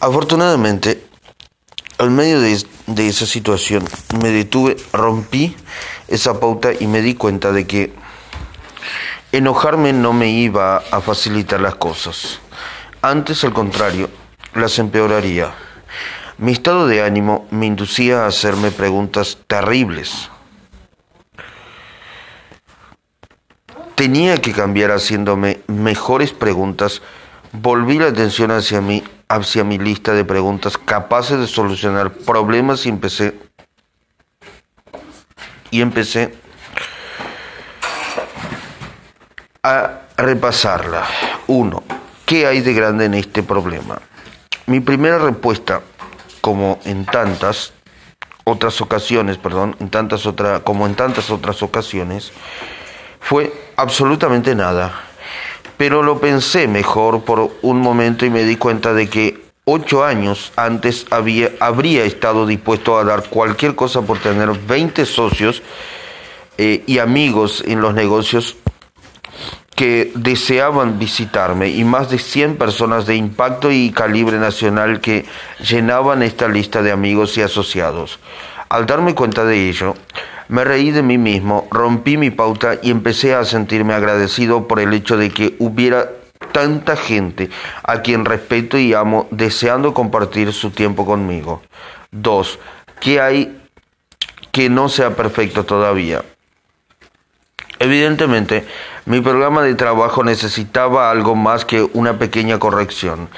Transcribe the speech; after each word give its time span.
Afortunadamente, 0.00 1.04
al 1.98 2.10
medio 2.10 2.40
de, 2.40 3.08
esa 3.08 3.26
situación 3.26 3.84
me 4.22 4.30
detuve, 4.30 4.76
rompí 4.92 5.56
esa 6.06 6.38
pauta 6.38 6.70
y 6.78 6.86
me 6.86 7.02
di 7.02 7.14
cuenta 7.14 7.50
de 7.50 7.66
que 7.66 7.92
enojarme 9.32 9.92
no 9.92 10.12
me 10.12 10.30
iba 10.30 10.76
a 10.76 11.00
facilitar 11.00 11.60
las 11.60 11.74
cosas. 11.74 12.38
Antes, 13.02 13.42
al 13.42 13.52
contrario, 13.52 14.08
las 14.54 14.78
empeoraría. 14.78 15.52
Mi 16.38 16.52
estado 16.52 16.86
de 16.86 17.02
ánimo 17.02 17.48
me 17.50 17.66
inducía 17.66 18.22
a 18.22 18.28
hacerme 18.28 18.70
preguntas 18.70 19.38
terribles. 19.48 20.30
Tenía 23.96 24.36
que 24.36 24.52
cambiar 24.52 24.92
haciéndome 24.92 25.60
mejores 25.66 26.30
preguntas. 26.30 27.02
Volví 27.52 27.98
la 27.98 28.08
atención 28.08 28.50
hacia 28.50 28.80
mí, 28.80 29.02
hacia 29.28 29.64
mi 29.64 29.78
lista 29.78 30.12
de 30.12 30.24
preguntas 30.24 30.76
capaces 30.76 31.38
de 31.38 31.46
solucionar 31.46 32.12
problemas 32.12 32.84
y 32.86 32.90
empecé 32.90 33.34
y 35.70 35.80
empecé 35.80 36.34
a 39.62 40.00
repasarla. 40.16 41.06
Uno, 41.46 41.82
¿qué 42.26 42.46
hay 42.46 42.60
de 42.60 42.74
grande 42.74 43.06
en 43.06 43.14
este 43.14 43.42
problema? 43.42 44.00
Mi 44.66 44.80
primera 44.80 45.18
respuesta, 45.18 45.80
como 46.40 46.78
en 46.84 47.04
tantas 47.06 47.72
otras 48.44 48.80
ocasiones, 48.80 49.38
perdón, 49.38 49.76
en 49.80 49.90
tantas 49.90 50.26
otra, 50.26 50.60
como 50.60 50.86
en 50.86 50.94
tantas 50.94 51.30
otras 51.30 51.62
ocasiones, 51.62 52.32
fue 53.20 53.52
absolutamente 53.76 54.54
nada. 54.54 55.07
Pero 55.78 56.02
lo 56.02 56.20
pensé 56.20 56.68
mejor 56.68 57.22
por 57.22 57.52
un 57.62 57.80
momento 57.80 58.26
y 58.26 58.30
me 58.30 58.44
di 58.44 58.56
cuenta 58.56 58.92
de 58.92 59.08
que 59.08 59.48
ocho 59.64 60.04
años 60.04 60.52
antes 60.56 61.06
había, 61.10 61.52
habría 61.60 62.04
estado 62.04 62.46
dispuesto 62.46 62.98
a 62.98 63.04
dar 63.04 63.28
cualquier 63.28 63.74
cosa 63.74 64.02
por 64.02 64.18
tener 64.18 64.50
20 64.50 65.06
socios 65.06 65.62
eh, 66.58 66.82
y 66.86 66.98
amigos 66.98 67.62
en 67.66 67.80
los 67.80 67.94
negocios 67.94 68.56
que 69.76 70.10
deseaban 70.16 70.98
visitarme 70.98 71.68
y 71.68 71.84
más 71.84 72.10
de 72.10 72.18
100 72.18 72.56
personas 72.56 73.06
de 73.06 73.14
impacto 73.14 73.70
y 73.70 73.92
calibre 73.92 74.36
nacional 74.38 75.00
que 75.00 75.24
llenaban 75.60 76.24
esta 76.24 76.48
lista 76.48 76.82
de 76.82 76.90
amigos 76.90 77.38
y 77.38 77.42
asociados. 77.42 78.18
Al 78.70 78.86
darme 78.86 79.14
cuenta 79.14 79.44
de 79.44 79.68
ello, 79.68 79.94
me 80.48 80.64
reí 80.64 80.90
de 80.90 81.02
mí 81.02 81.18
mismo, 81.18 81.68
rompí 81.70 82.16
mi 82.16 82.30
pauta 82.30 82.78
y 82.82 82.90
empecé 82.90 83.34
a 83.34 83.44
sentirme 83.44 83.94
agradecido 83.94 84.66
por 84.66 84.80
el 84.80 84.94
hecho 84.94 85.16
de 85.16 85.30
que 85.30 85.56
hubiera 85.58 86.10
tanta 86.52 86.96
gente 86.96 87.50
a 87.82 88.00
quien 88.00 88.24
respeto 88.24 88.78
y 88.78 88.94
amo 88.94 89.28
deseando 89.30 89.94
compartir 89.94 90.52
su 90.52 90.70
tiempo 90.70 91.04
conmigo. 91.04 91.62
Dos, 92.10 92.58
¿qué 93.00 93.20
hay 93.20 93.60
que 94.50 94.70
no 94.70 94.88
sea 94.88 95.14
perfecto 95.14 95.64
todavía? 95.64 96.24
Evidentemente, 97.80 98.66
mi 99.04 99.20
programa 99.20 99.62
de 99.62 99.74
trabajo 99.74 100.24
necesitaba 100.24 101.10
algo 101.10 101.36
más 101.36 101.64
que 101.64 101.82
una 101.92 102.18
pequeña 102.18 102.58
corrección. 102.58 103.28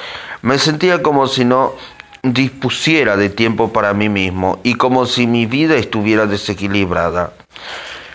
Me 0.43 0.59
sentía 0.59 1.03
como 1.03 1.27
si 1.27 1.45
no 1.45 1.75
dispusiera 2.23 3.17
de 3.17 3.31
tiempo 3.31 3.73
para 3.73 3.95
mí 3.95 4.09
mismo 4.09 4.61
y 4.63 4.75
como 4.75 5.07
si 5.07 5.27
mi 5.27 5.47
vida 5.47 5.77
estuviera 5.77 6.27
desequilibrada. 6.27 7.33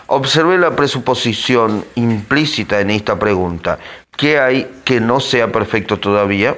Observé 0.07 0.57
la 0.57 0.75
presuposición 0.75 1.83
implícita 1.95 2.79
en 2.79 2.91
esta 2.91 3.17
pregunta. 3.17 3.79
¿Qué 4.15 4.39
hay 4.39 4.69
que 4.83 4.99
no 4.99 5.19
sea 5.19 5.51
perfecto 5.51 5.97
todavía? 5.97 6.55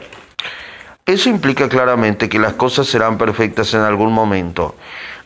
Eso 1.06 1.30
implica 1.30 1.70
claramente 1.70 2.28
que 2.28 2.40
las 2.40 2.54
cosas 2.54 2.88
serán 2.88 3.18
perfectas 3.18 3.74
en 3.74 3.82
algún 3.82 4.12
momento. 4.12 4.76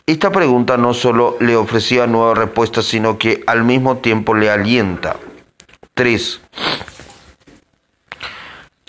Esta 0.06 0.30
pregunta 0.30 0.76
no 0.76 0.94
solo 0.94 1.36
le 1.40 1.56
ofrecía 1.56 2.06
nuevas 2.06 2.38
respuestas, 2.38 2.84
sino 2.84 3.18
que 3.18 3.42
al 3.46 3.64
mismo 3.64 3.96
tiempo 3.96 4.34
le 4.34 4.50
alienta. 4.50 5.16
3. 5.94 6.40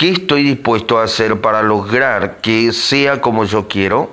¿Qué 0.04 0.10
estoy 0.10 0.44
dispuesto 0.44 1.00
a 1.00 1.04
hacer 1.04 1.40
para 1.40 1.62
lograr 1.62 2.42
que 2.42 2.74
sea 2.74 3.22
como 3.22 3.46
yo 3.46 3.70
quiero? 3.70 4.12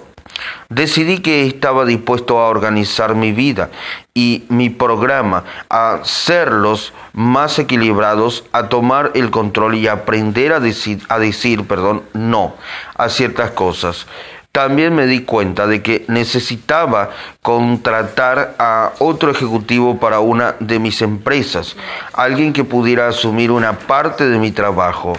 Decidí 0.68 1.18
que 1.18 1.44
estaba 1.48 1.84
dispuesto 1.84 2.38
a 2.38 2.46
organizar 2.46 3.16
mi 3.16 3.32
vida 3.32 3.70
y 4.14 4.44
mi 4.50 4.70
programa, 4.70 5.42
a 5.68 5.94
hacerlos 5.94 6.92
más 7.12 7.58
equilibrados, 7.58 8.44
a 8.52 8.68
tomar 8.68 9.10
el 9.14 9.32
control 9.32 9.74
y 9.74 9.88
aprender 9.88 10.52
a 10.52 10.60
decir, 10.60 11.00
a 11.08 11.18
decir 11.18 11.66
perdón, 11.66 12.04
no 12.12 12.54
a 12.94 13.08
ciertas 13.08 13.50
cosas. 13.50 14.06
También 14.52 14.94
me 14.94 15.08
di 15.08 15.22
cuenta 15.22 15.66
de 15.66 15.82
que 15.82 16.04
necesitaba 16.06 17.10
contratar 17.42 18.54
a 18.60 18.92
otro 19.00 19.32
ejecutivo 19.32 19.98
para 19.98 20.20
una 20.20 20.54
de 20.60 20.78
mis 20.78 21.02
empresas, 21.02 21.74
alguien 22.12 22.52
que 22.52 22.62
pudiera 22.62 23.08
asumir 23.08 23.50
una 23.50 23.76
parte 23.76 24.28
de 24.28 24.38
mi 24.38 24.52
trabajo. 24.52 25.14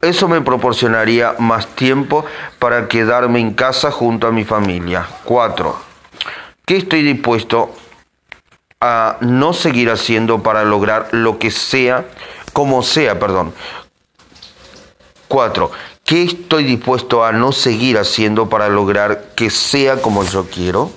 Eso 0.00 0.28
me 0.28 0.40
proporcionaría 0.42 1.34
más 1.38 1.66
tiempo 1.68 2.24
para 2.58 2.86
quedarme 2.86 3.40
en 3.40 3.54
casa 3.54 3.90
junto 3.90 4.26
a 4.26 4.32
mi 4.32 4.44
familia. 4.44 5.06
4. 5.24 5.76
¿Qué 6.66 6.76
estoy 6.76 7.02
dispuesto 7.02 7.74
a 8.80 9.16
no 9.20 9.52
seguir 9.52 9.90
haciendo 9.90 10.42
para 10.42 10.64
lograr 10.64 11.08
lo 11.12 11.38
que 11.38 11.50
sea, 11.50 12.04
como 12.52 12.82
sea, 12.82 13.18
perdón? 13.18 13.54
4. 15.28 15.70
¿Qué 16.04 16.22
estoy 16.22 16.64
dispuesto 16.64 17.24
a 17.24 17.32
no 17.32 17.50
seguir 17.52 17.98
haciendo 17.98 18.48
para 18.48 18.68
lograr 18.68 19.30
que 19.34 19.50
sea 19.50 20.00
como 20.02 20.22
yo 20.24 20.46
quiero? 20.48 20.90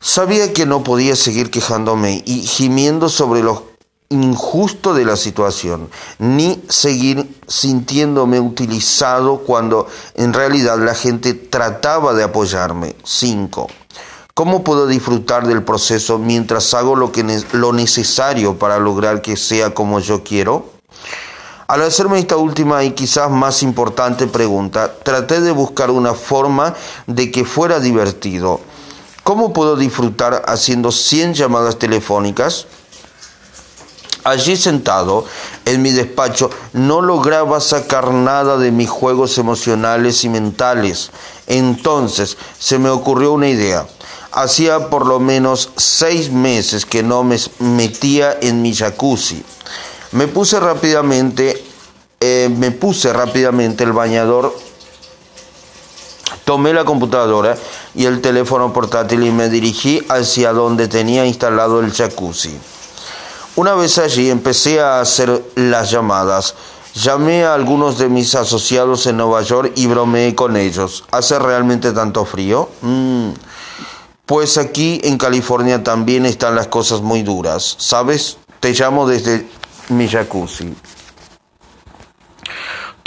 Sabía 0.00 0.52
que 0.52 0.66
no 0.66 0.82
podía 0.82 1.16
seguir 1.16 1.50
quejándome 1.50 2.22
y 2.26 2.42
gimiendo 2.42 3.08
sobre 3.08 3.42
los 3.42 3.62
injusto 4.10 4.94
de 4.94 5.04
la 5.04 5.16
situación, 5.16 5.90
ni 6.18 6.62
seguir 6.68 7.40
sintiéndome 7.46 8.40
utilizado 8.40 9.38
cuando 9.38 9.86
en 10.14 10.32
realidad 10.32 10.78
la 10.78 10.94
gente 10.94 11.34
trataba 11.34 12.14
de 12.14 12.24
apoyarme. 12.24 12.96
5. 13.04 13.66
¿Cómo 14.32 14.62
puedo 14.62 14.86
disfrutar 14.86 15.46
del 15.46 15.62
proceso 15.62 16.18
mientras 16.18 16.72
hago 16.72 16.96
lo, 16.96 17.12
que 17.12 17.24
lo 17.52 17.72
necesario 17.72 18.58
para 18.58 18.78
lograr 18.78 19.20
que 19.20 19.36
sea 19.36 19.74
como 19.74 20.00
yo 20.00 20.22
quiero? 20.22 20.66
Al 21.66 21.82
hacerme 21.82 22.18
esta 22.18 22.36
última 22.36 22.82
y 22.84 22.92
quizás 22.92 23.30
más 23.30 23.62
importante 23.62 24.26
pregunta, 24.26 24.94
traté 25.02 25.42
de 25.42 25.50
buscar 25.50 25.90
una 25.90 26.14
forma 26.14 26.74
de 27.06 27.30
que 27.30 27.44
fuera 27.44 27.78
divertido. 27.78 28.60
¿Cómo 29.22 29.52
puedo 29.52 29.76
disfrutar 29.76 30.44
haciendo 30.46 30.92
100 30.92 31.34
llamadas 31.34 31.78
telefónicas? 31.78 32.66
Allí 34.24 34.56
sentado 34.56 35.24
en 35.64 35.82
mi 35.82 35.90
despacho 35.90 36.50
no 36.72 37.00
lograba 37.00 37.60
sacar 37.60 38.12
nada 38.12 38.56
de 38.56 38.70
mis 38.70 38.90
juegos 38.90 39.38
emocionales 39.38 40.24
y 40.24 40.28
mentales. 40.28 41.10
Entonces 41.46 42.36
se 42.58 42.78
me 42.78 42.90
ocurrió 42.90 43.32
una 43.32 43.48
idea. 43.48 43.86
Hacía 44.32 44.90
por 44.90 45.06
lo 45.06 45.20
menos 45.20 45.70
seis 45.76 46.30
meses 46.30 46.84
que 46.84 47.02
no 47.02 47.24
me 47.24 47.38
metía 47.58 48.36
en 48.40 48.60
mi 48.62 48.74
jacuzzi. 48.74 49.42
Me 50.12 50.26
puse 50.26 50.60
rápidamente, 50.60 51.64
eh, 52.20 52.50
me 52.54 52.70
puse 52.70 53.12
rápidamente 53.12 53.84
el 53.84 53.92
bañador, 53.92 54.54
tomé 56.44 56.72
la 56.72 56.84
computadora 56.84 57.56
y 57.94 58.06
el 58.06 58.20
teléfono 58.20 58.72
portátil 58.72 59.22
y 59.22 59.30
me 59.30 59.48
dirigí 59.48 60.02
hacia 60.08 60.52
donde 60.52 60.88
tenía 60.88 61.26
instalado 61.26 61.80
el 61.80 61.92
jacuzzi. 61.92 62.58
Una 63.58 63.74
vez 63.74 63.98
allí 63.98 64.30
empecé 64.30 64.80
a 64.80 65.00
hacer 65.00 65.42
las 65.56 65.90
llamadas. 65.90 66.54
Llamé 66.94 67.44
a 67.44 67.54
algunos 67.54 67.98
de 67.98 68.08
mis 68.08 68.36
asociados 68.36 69.04
en 69.08 69.16
Nueva 69.16 69.42
York 69.42 69.72
y 69.74 69.88
bromeé 69.88 70.36
con 70.36 70.56
ellos. 70.56 71.02
¿Hace 71.10 71.40
realmente 71.40 71.90
tanto 71.90 72.24
frío? 72.24 72.68
Mm. 72.82 73.30
Pues 74.26 74.58
aquí 74.58 75.00
en 75.02 75.18
California 75.18 75.82
también 75.82 76.24
están 76.24 76.54
las 76.54 76.68
cosas 76.68 77.00
muy 77.00 77.24
duras. 77.24 77.74
¿Sabes? 77.80 78.36
Te 78.60 78.72
llamo 78.74 79.08
desde 79.08 79.48
mi 79.88 80.06
jacuzzi. 80.06 80.72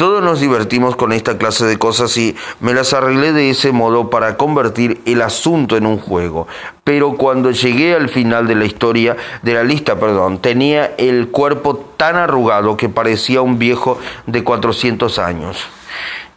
Todos 0.01 0.24
nos 0.24 0.39
divertimos 0.39 0.95
con 0.95 1.13
esta 1.13 1.38
clase 1.38 1.68
de 1.68 1.77
cosas 1.77 2.18
y 2.18 2.36
me 2.59 2.74
las 2.74 2.92
arreglé 2.92 3.33
de 3.33 3.51
ese 3.51 3.71
modo 3.71 4.09
para 4.09 4.36
convertir 4.36 5.00
el 5.06 5.21
asunto 5.21 5.77
en 5.77 5.86
un 5.86 6.00
juego. 6.00 6.48
Pero 6.83 7.18
cuando 7.18 7.51
llegué 7.51 7.94
al 7.94 8.09
final 8.09 8.48
de 8.48 8.56
la 8.56 8.65
historia, 8.65 9.15
de 9.44 9.53
la 9.53 9.63
lista, 9.63 10.00
perdón, 10.00 10.39
tenía 10.39 10.95
el 10.98 11.27
cuerpo 11.27 11.94
tan 11.98 12.15
arrugado 12.15 12.77
que 12.77 12.89
parecía 12.89 13.44
un 13.44 13.59
viejo 13.59 14.00
de 14.25 14.44
400 14.44 15.19
años. 15.19 15.59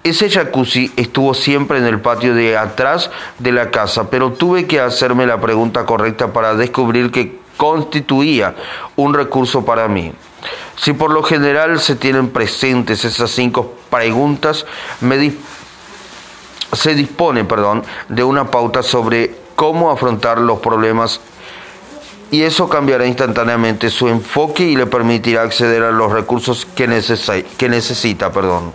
Ese 0.03 0.29
jacuzzi 0.29 0.93
estuvo 0.97 1.33
siempre 1.33 1.79
en 1.79 1.87
el 1.87 2.03
patio 2.03 2.35
de 2.35 2.59
atrás 2.59 3.11
de 3.39 3.53
la 3.53 3.71
casa, 3.71 4.11
pero 4.11 4.35
tuve 4.35 4.67
que 4.67 4.79
hacerme 4.79 5.27
la 5.27 5.41
pregunta 5.41 5.87
correcta 5.87 6.35
para 6.35 6.55
descubrir 6.55 7.11
que 7.11 7.39
constituía 7.57 8.57
un 8.97 9.15
recurso 9.15 9.65
para 9.65 9.89
mí. 9.89 10.13
Si 10.77 10.93
por 10.93 11.11
lo 11.11 11.23
general 11.23 11.81
se 11.81 11.97
tienen 11.97 12.31
presentes 12.31 13.05
esas 13.05 13.31
cinco 13.31 13.75
preguntas, 13.91 14.67
se 16.73 16.95
dispone 16.95 17.45
perdón, 17.45 17.85
de 18.09 18.25
una 18.25 18.51
pauta 18.51 18.83
sobre 18.83 19.35
cómo 19.57 19.91
afrontar 19.91 20.39
los 20.39 20.59
problemas 20.59 21.21
y 22.31 22.43
eso 22.43 22.69
cambiará 22.69 23.07
instantáneamente 23.07 23.91
su 23.91 24.09
enfoque 24.09 24.65
y 24.65 24.75
le 24.75 24.87
permitirá 24.87 25.43
acceder 25.43 25.85
a 25.85 25.93
los 25.93 26.11
recursos 26.11 26.67
que, 26.67 26.87
que 27.57 27.69
necesita. 27.69 28.33
Perdón. 28.33 28.73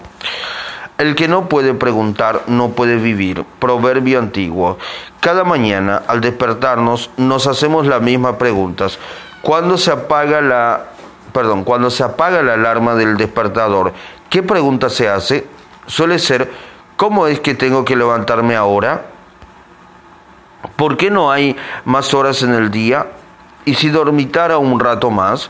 El 0.98 1.16
que 1.16 1.27
no 1.27 1.50
puede 1.50 1.74
preguntar 1.74 2.44
no 2.48 2.69
puede 2.69 2.95
vivir. 2.95 3.44
Proverbio 3.60 4.19
antiguo. 4.19 4.77
Cada 5.19 5.44
mañana 5.44 6.04
al 6.07 6.21
despertarnos 6.21 7.10
nos 7.18 7.48
hacemos 7.48 7.86
las 7.86 8.01
mismas 8.01 8.36
preguntas. 8.36 8.98
Cuando 9.42 9.77
se 9.77 9.92
apaga 9.92 10.42
la 10.42 10.86
perdón, 11.34 11.64
cuando 11.64 11.90
se 11.90 12.04
apaga 12.04 12.42
la 12.42 12.54
alarma 12.54 12.96
del 12.96 13.18
despertador, 13.18 13.94
¿qué 14.30 14.44
pregunta 14.44 14.90
se 14.90 15.10
hace? 15.10 15.48
Suele 15.88 16.20
ser 16.20 16.52
¿cómo 17.00 17.28
es 17.28 17.40
que 17.40 17.56
tengo 17.56 17.86
que 17.86 17.96
levantarme 17.96 18.56
ahora? 18.56 19.06
¿Por 20.76 20.98
qué 20.98 21.10
no 21.10 21.31
hay 21.31 21.56
más 21.86 22.14
horas 22.14 22.44
en 22.44 22.54
el 22.54 22.72
día? 22.72 23.08
¿Y 23.64 23.76
si 23.76 23.90
dormitara 23.90 24.58
un 24.58 24.80
rato 24.80 25.10
más? 25.10 25.50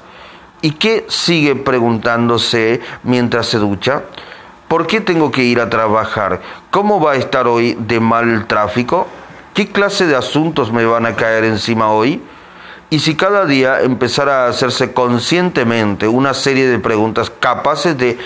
¿Y 0.62 0.72
qué 0.72 1.06
sigue 1.08 1.56
preguntándose 1.56 2.82
mientras 3.04 3.48
se 3.48 3.58
ducha? 3.58 4.04
¿Por 4.68 4.86
qué 4.86 5.02
tengo 5.02 5.32
que 5.32 5.44
ir 5.44 5.60
a 5.60 5.70
trabajar? 5.70 6.42
¿Cómo 6.70 7.02
va 7.02 7.14
a 7.14 7.16
estar 7.16 7.48
hoy 7.48 7.76
de 7.80 8.00
mal 8.00 8.46
tráfico? 8.46 9.08
¿Qué 9.56 9.72
clase 9.72 10.06
de 10.06 10.16
asuntos 10.16 10.72
me 10.72 10.86
van 10.86 11.08
a 11.08 11.16
caer 11.16 11.46
encima 11.46 11.90
hoy? 11.92 12.22
Y 12.92 13.00
si 13.00 13.16
cada 13.16 13.46
día 13.46 13.82
empezara 13.82 14.46
a 14.46 14.50
hacerse 14.50 14.94
conscientemente 14.94 16.08
una 16.08 16.34
serie 16.34 16.68
de 16.68 16.80
preguntas 16.80 17.30
capaces 17.30 17.96
de 17.96 18.18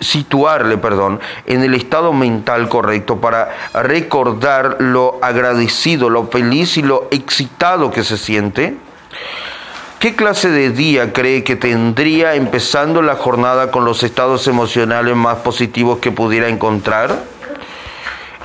situarle, 0.00 0.76
perdón, 0.76 1.20
en 1.46 1.62
el 1.62 1.74
estado 1.74 2.12
mental 2.12 2.68
correcto 2.68 3.20
para 3.20 3.50
recordar 3.72 4.78
lo 4.80 5.20
agradecido, 5.22 6.10
lo 6.10 6.26
feliz 6.26 6.78
y 6.78 6.82
lo 6.82 7.06
excitado 7.12 7.92
que 7.92 8.02
se 8.02 8.18
siente, 8.18 8.76
¿Qué 10.00 10.16
clase 10.16 10.48
de 10.48 10.70
día 10.70 11.12
cree 11.12 11.44
que 11.44 11.56
tendría 11.56 12.34
empezando 12.34 13.02
la 13.02 13.16
jornada 13.16 13.70
con 13.70 13.84
los 13.84 14.02
estados 14.02 14.48
emocionales 14.48 15.14
más 15.14 15.40
positivos 15.40 15.98
que 15.98 16.10
pudiera 16.10 16.48
encontrar? 16.48 17.22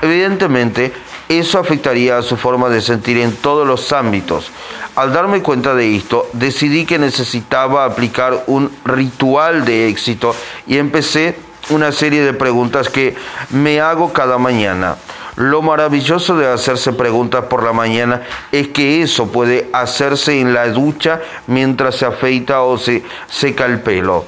Evidentemente, 0.02 0.92
eso 1.30 1.60
afectaría 1.60 2.18
a 2.18 2.22
su 2.22 2.38
forma 2.38 2.70
de 2.70 2.82
sentir 2.82 3.18
en 3.18 3.36
todos 3.36 3.68
los 3.68 3.92
ámbitos. 3.92 4.52
Al 4.96 5.12
darme 5.12 5.42
cuenta 5.42 5.74
de 5.74 5.96
esto, 5.96 6.28
decidí 6.34 6.86
que 6.86 7.00
necesitaba 7.00 7.86
aplicar 7.86 8.44
un 8.48 8.72
ritual 8.86 9.66
de 9.66 9.90
éxito 9.90 10.36
y 10.68 10.78
empecé 10.78 11.38
una 11.70 11.92
serie 11.92 12.24
de 12.24 12.34
preguntas 12.34 12.90
que 12.90 13.16
me 13.50 13.82
hago 13.82 14.14
cada 14.14 14.38
mañana. 14.38 14.98
Lo 15.36 15.62
maravilloso 15.62 16.38
de 16.38 16.48
hacerse 16.48 16.94
preguntas 16.94 17.46
por 17.46 17.64
la 17.64 17.74
mañana 17.74 18.22
es 18.52 18.70
que 18.70 19.02
eso 19.02 19.28
puede 19.32 19.70
hacerse 19.74 20.40
en 20.40 20.54
la 20.54 20.68
ducha 20.70 21.20
mientras 21.48 21.96
se 21.96 22.06
afeita 22.06 22.62
o 22.62 22.78
se 22.78 23.04
seca 23.28 23.66
el 23.66 23.82
pelo. 23.82 24.26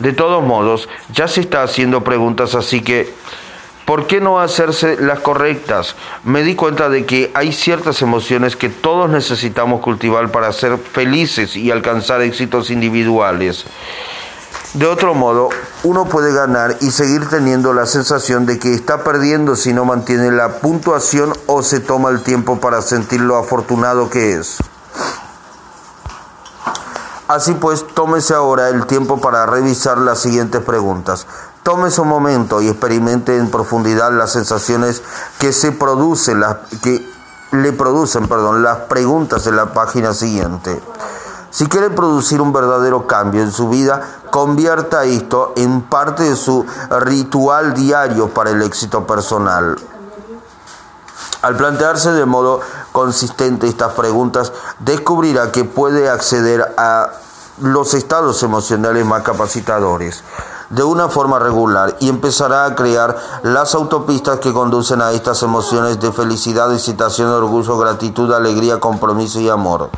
De 0.00 0.12
todos 0.12 0.42
modos, 0.42 0.88
ya 1.12 1.28
se 1.28 1.42
está 1.42 1.62
haciendo 1.62 2.02
preguntas, 2.02 2.54
así 2.54 2.80
que 2.80 3.12
¿por 3.90 4.06
qué 4.06 4.20
no 4.20 4.38
hacerse 4.38 4.98
las 5.00 5.18
correctas? 5.18 5.96
Me 6.22 6.44
di 6.44 6.54
cuenta 6.54 6.88
de 6.88 7.06
que 7.06 7.32
hay 7.34 7.52
ciertas 7.52 8.02
emociones 8.02 8.54
que 8.54 8.68
todos 8.68 9.10
necesitamos 9.10 9.80
cultivar 9.80 10.30
para 10.30 10.52
ser 10.52 10.78
felices 10.78 11.56
y 11.56 11.72
alcanzar 11.72 12.22
éxitos 12.22 12.70
individuales. 12.70 13.64
De 14.74 14.86
otro 14.86 15.14
modo, 15.14 15.48
uno 15.82 16.04
puede 16.04 16.32
ganar 16.32 16.76
y 16.80 16.92
seguir 16.92 17.28
teniendo 17.28 17.72
la 17.72 17.84
sensación 17.84 18.46
de 18.46 18.60
que 18.60 18.74
está 18.74 19.02
perdiendo 19.02 19.56
si 19.56 19.72
no 19.72 19.84
mantiene 19.84 20.30
la 20.30 20.60
puntuación 20.60 21.32
o 21.46 21.64
se 21.64 21.80
toma 21.80 22.10
el 22.10 22.22
tiempo 22.22 22.60
para 22.60 22.82
sentir 22.82 23.20
lo 23.20 23.38
afortunado 23.38 24.08
que 24.08 24.34
es. 24.34 24.58
Así 27.26 27.54
pues, 27.54 27.84
tómese 27.94 28.34
ahora 28.34 28.68
el 28.68 28.86
tiempo 28.86 29.20
para 29.20 29.46
revisar 29.46 29.98
las 29.98 30.20
siguientes 30.20 30.60
preguntas. 30.62 31.26
Tómese 31.62 32.00
un 32.00 32.08
momento 32.08 32.62
y 32.62 32.68
experimente 32.68 33.36
en 33.36 33.50
profundidad 33.50 34.10
las 34.12 34.32
sensaciones 34.32 35.02
que 35.38 35.52
se 35.52 35.72
producen, 35.72 36.40
las, 36.40 36.56
que 36.82 37.06
le 37.52 37.72
producen, 37.72 38.26
perdón, 38.28 38.62
las 38.62 38.78
preguntas 38.78 39.44
de 39.44 39.52
la 39.52 39.74
página 39.74 40.14
siguiente. 40.14 40.80
Si 41.50 41.66
quiere 41.66 41.90
producir 41.90 42.40
un 42.40 42.52
verdadero 42.52 43.06
cambio 43.06 43.42
en 43.42 43.52
su 43.52 43.68
vida, 43.68 44.00
convierta 44.30 45.04
esto 45.04 45.52
en 45.56 45.82
parte 45.82 46.22
de 46.22 46.36
su 46.36 46.64
ritual 47.00 47.74
diario 47.74 48.28
para 48.28 48.50
el 48.50 48.62
éxito 48.62 49.06
personal. 49.06 49.76
Al 51.42 51.56
plantearse 51.56 52.12
de 52.12 52.24
modo 52.24 52.60
consistente 52.92 53.66
estas 53.66 53.92
preguntas, 53.92 54.52
descubrirá 54.78 55.52
que 55.52 55.64
puede 55.64 56.08
acceder 56.08 56.74
a 56.78 57.10
los 57.60 57.92
estados 57.92 58.42
emocionales 58.42 59.04
más 59.04 59.22
capacitadores 59.22 60.22
de 60.70 60.82
una 60.82 61.08
forma 61.08 61.38
regular 61.38 61.96
y 62.00 62.08
empezará 62.08 62.64
a 62.64 62.74
crear 62.74 63.16
las 63.42 63.74
autopistas 63.74 64.40
que 64.40 64.52
conducen 64.52 65.02
a 65.02 65.12
estas 65.12 65.42
emociones 65.42 66.00
de 66.00 66.12
felicidad, 66.12 66.72
excitación, 66.72 67.28
orgullo, 67.28 67.76
gratitud, 67.76 68.32
alegría, 68.32 68.80
compromiso 68.80 69.40
y 69.40 69.48
amor 69.48 69.90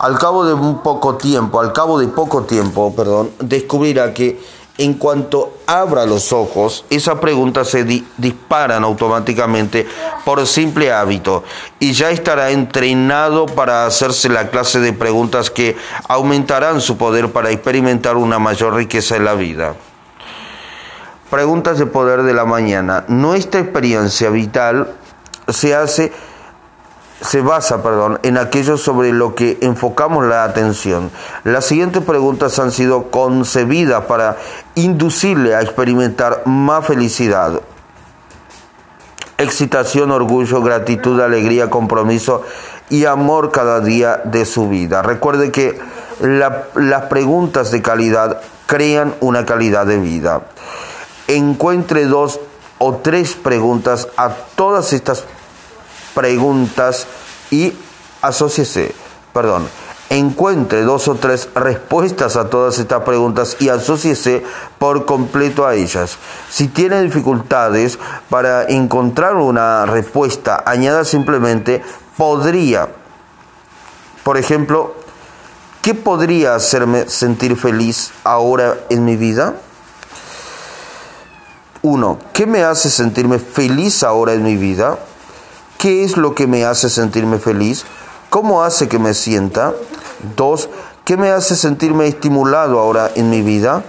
al 0.00 0.18
cabo 0.18 0.46
de 0.46 0.54
un 0.54 0.78
poco 0.78 1.16
tiempo, 1.16 1.60
al 1.60 1.74
cabo 1.74 1.98
de 1.98 2.08
poco 2.08 2.44
tiempo, 2.44 2.94
perdón, 2.96 3.32
descubrirá 3.38 4.14
que 4.14 4.40
en 4.78 4.94
cuanto 4.94 5.58
abra 5.66 6.06
los 6.06 6.32
ojos, 6.32 6.86
esas 6.88 7.18
preguntas 7.18 7.68
se 7.68 7.84
disparan 8.16 8.82
automáticamente 8.82 9.86
por 10.24 10.46
simple 10.46 10.90
hábito 10.90 11.44
y 11.78 11.92
ya 11.92 12.10
estará 12.10 12.50
entrenado 12.50 13.44
para 13.44 13.84
hacerse 13.84 14.30
la 14.30 14.48
clase 14.48 14.80
de 14.80 14.94
preguntas 14.94 15.50
que 15.50 15.76
aumentarán 16.08 16.80
su 16.80 16.96
poder 16.96 17.30
para 17.30 17.50
experimentar 17.50 18.16
una 18.16 18.38
mayor 18.38 18.74
riqueza 18.74 19.16
en 19.16 19.26
la 19.26 19.34
vida. 19.34 19.74
Preguntas 21.30 21.78
de 21.78 21.86
poder 21.86 22.24
de 22.24 22.34
la 22.34 22.44
mañana. 22.44 23.04
Nuestra 23.06 23.60
experiencia 23.60 24.30
vital 24.30 24.88
se 25.48 25.74
hace 25.74 26.12
se 27.20 27.42
basa 27.42 27.82
perdón, 27.82 28.18
en 28.22 28.38
aquello 28.38 28.76
sobre 28.78 29.12
lo 29.12 29.34
que 29.34 29.58
enfocamos 29.60 30.24
la 30.24 30.44
atención. 30.44 31.10
Las 31.44 31.66
siguientes 31.66 32.02
preguntas 32.02 32.58
han 32.58 32.72
sido 32.72 33.10
concebidas 33.10 34.06
para 34.06 34.38
inducirle 34.74 35.54
a 35.54 35.60
experimentar 35.60 36.42
más 36.46 36.86
felicidad, 36.86 37.60
excitación, 39.36 40.10
orgullo, 40.10 40.62
gratitud, 40.62 41.20
alegría, 41.20 41.68
compromiso 41.68 42.42
y 42.88 43.04
amor 43.04 43.52
cada 43.52 43.80
día 43.80 44.22
de 44.24 44.46
su 44.46 44.68
vida. 44.68 45.02
Recuerde 45.02 45.52
que 45.52 45.78
las 46.20 47.02
preguntas 47.04 47.70
de 47.70 47.82
calidad 47.82 48.40
crean 48.66 49.14
una 49.20 49.44
calidad 49.44 49.86
de 49.86 49.98
vida. 49.98 50.42
Encuentre 51.30 52.06
dos 52.06 52.40
o 52.78 52.96
tres 52.96 53.34
preguntas 53.34 54.08
a 54.16 54.30
todas 54.30 54.92
estas 54.92 55.22
preguntas 56.12 57.06
y 57.52 57.72
asóciese, 58.20 58.92
perdón, 59.32 59.68
encuentre 60.08 60.82
dos 60.82 61.06
o 61.06 61.14
tres 61.14 61.48
respuestas 61.54 62.34
a 62.34 62.50
todas 62.50 62.80
estas 62.80 63.04
preguntas 63.04 63.56
y 63.60 63.68
asóciese 63.68 64.42
por 64.80 65.06
completo 65.06 65.68
a 65.68 65.76
ellas. 65.76 66.18
Si 66.50 66.66
tiene 66.66 67.00
dificultades 67.00 68.00
para 68.28 68.64
encontrar 68.64 69.36
una 69.36 69.86
respuesta, 69.86 70.64
añada 70.66 71.04
simplemente 71.04 71.80
podría. 72.16 72.88
Por 74.24 74.36
ejemplo, 74.36 74.96
¿qué 75.80 75.94
podría 75.94 76.56
hacerme 76.56 77.08
sentir 77.08 77.56
feliz 77.56 78.10
ahora 78.24 78.76
en 78.90 79.04
mi 79.04 79.14
vida? 79.14 79.54
Uno, 81.82 82.18
¿qué 82.34 82.46
me 82.46 82.62
hace 82.62 82.90
sentirme 82.90 83.38
feliz 83.38 84.02
ahora 84.02 84.34
en 84.34 84.42
mi 84.42 84.56
vida? 84.56 84.98
¿Qué 85.78 86.04
es 86.04 86.18
lo 86.18 86.34
que 86.34 86.46
me 86.46 86.66
hace 86.66 86.90
sentirme 86.90 87.38
feliz? 87.38 87.86
¿Cómo 88.28 88.62
hace 88.62 88.86
que 88.86 88.98
me 88.98 89.14
sienta? 89.14 89.72
Dos, 90.36 90.68
¿qué 91.06 91.16
me 91.16 91.30
hace 91.30 91.56
sentirme 91.56 92.06
estimulado 92.06 92.78
ahora 92.78 93.10
en 93.14 93.30
mi 93.30 93.40
vida? 93.40 93.82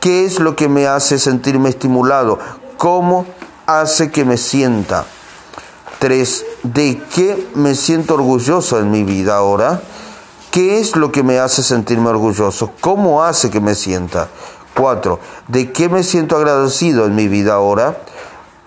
¿Qué 0.00 0.24
es 0.24 0.40
lo 0.40 0.56
que 0.56 0.70
me 0.70 0.86
hace 0.86 1.18
sentirme 1.18 1.68
estimulado? 1.68 2.38
¿Cómo 2.78 3.26
hace 3.66 4.10
que 4.10 4.24
me 4.24 4.38
sienta? 4.38 5.04
Tres, 5.98 6.46
¿de 6.62 7.02
qué 7.14 7.48
me 7.54 7.74
siento 7.74 8.14
orgulloso 8.14 8.78
en 8.78 8.90
mi 8.90 9.04
vida 9.04 9.36
ahora? 9.36 9.82
¿Qué 10.50 10.80
es 10.80 10.96
lo 10.96 11.12
que 11.12 11.22
me 11.22 11.38
hace 11.38 11.62
sentirme 11.62 12.08
orgulloso? 12.08 12.72
¿Cómo 12.80 13.22
hace 13.22 13.50
que 13.50 13.60
me 13.60 13.74
sienta? 13.74 14.28
Cuatro, 14.80 15.20
¿de 15.46 15.72
qué 15.72 15.90
me 15.90 16.02
siento 16.02 16.38
agradecido 16.38 17.04
en 17.04 17.14
mi 17.14 17.28
vida 17.28 17.52
ahora? 17.52 18.00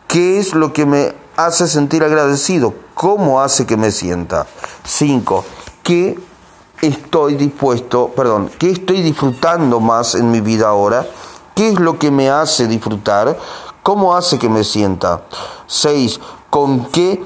¿Qué 0.08 0.38
es 0.38 0.54
lo 0.54 0.72
que 0.72 0.86
me 0.86 1.16
hace 1.38 1.68
sentir 1.68 2.04
agradecido? 2.04 2.76
¿Cómo 2.94 3.42
hace 3.42 3.66
que 3.66 3.78
me 3.78 3.90
sienta? 3.90 4.46
5. 4.84 5.44
¿Qué 5.82 6.20
estoy 6.84 7.34
dispuesto, 7.34 8.10
perdón, 8.16 8.52
qué 8.60 8.70
estoy 8.70 9.02
disfrutando 9.02 9.80
más 9.80 10.14
en 10.14 10.30
mi 10.30 10.40
vida 10.40 10.68
ahora, 10.68 11.08
qué 11.56 11.70
es 11.70 11.80
lo 11.80 11.98
que 11.98 12.12
me 12.12 12.30
hace 12.30 12.68
disfrutar, 12.68 13.36
cómo 13.82 14.16
hace 14.16 14.38
que 14.38 14.50
me 14.50 14.64
sienta. 14.64 15.24
6. 15.66 16.20
¿Con 16.52 16.92
qué 16.92 17.24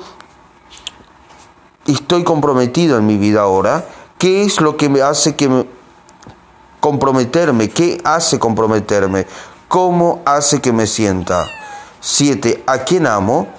estoy 1.88 2.24
comprometido 2.24 2.98
en 2.98 3.06
mi 3.06 3.18
vida 3.18 3.42
ahora? 3.42 3.86
¿Qué 4.18 4.44
es 4.44 4.62
lo 4.62 4.78
que 4.78 4.88
me 4.88 5.02
hace 5.02 5.36
que 5.36 5.50
me 5.50 5.77
comprometerme? 6.88 7.70
¿Qué 7.70 8.00
hace 8.06 8.40
comprometerme? 8.40 9.28
¿Cómo 9.68 10.22
hace 10.24 10.62
que 10.62 10.72
me 10.72 10.88
sienta? 10.88 11.46
7. 12.00 12.64
¿A 12.66 12.78
quién 12.80 13.06
amo? 13.06 13.50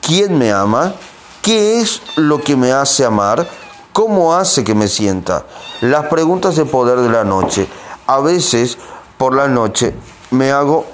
¿Quién 0.00 0.38
me 0.38 0.52
ama? 0.52 0.94
¿Qué 1.42 1.80
es 1.80 2.00
lo 2.16 2.40
que 2.40 2.56
me 2.56 2.72
hace 2.72 3.04
amar? 3.04 3.46
¿Cómo 3.92 4.34
hace 4.34 4.64
que 4.64 4.74
me 4.74 4.88
sienta? 4.88 5.44
Las 5.82 6.06
preguntas 6.06 6.56
de 6.56 6.64
poder 6.64 7.00
de 7.00 7.10
la 7.10 7.24
noche. 7.24 7.68
A 8.06 8.20
veces 8.20 8.78
por 9.18 9.34
la 9.34 9.48
noche 9.48 9.94
me 10.30 10.50
hago 10.50 10.86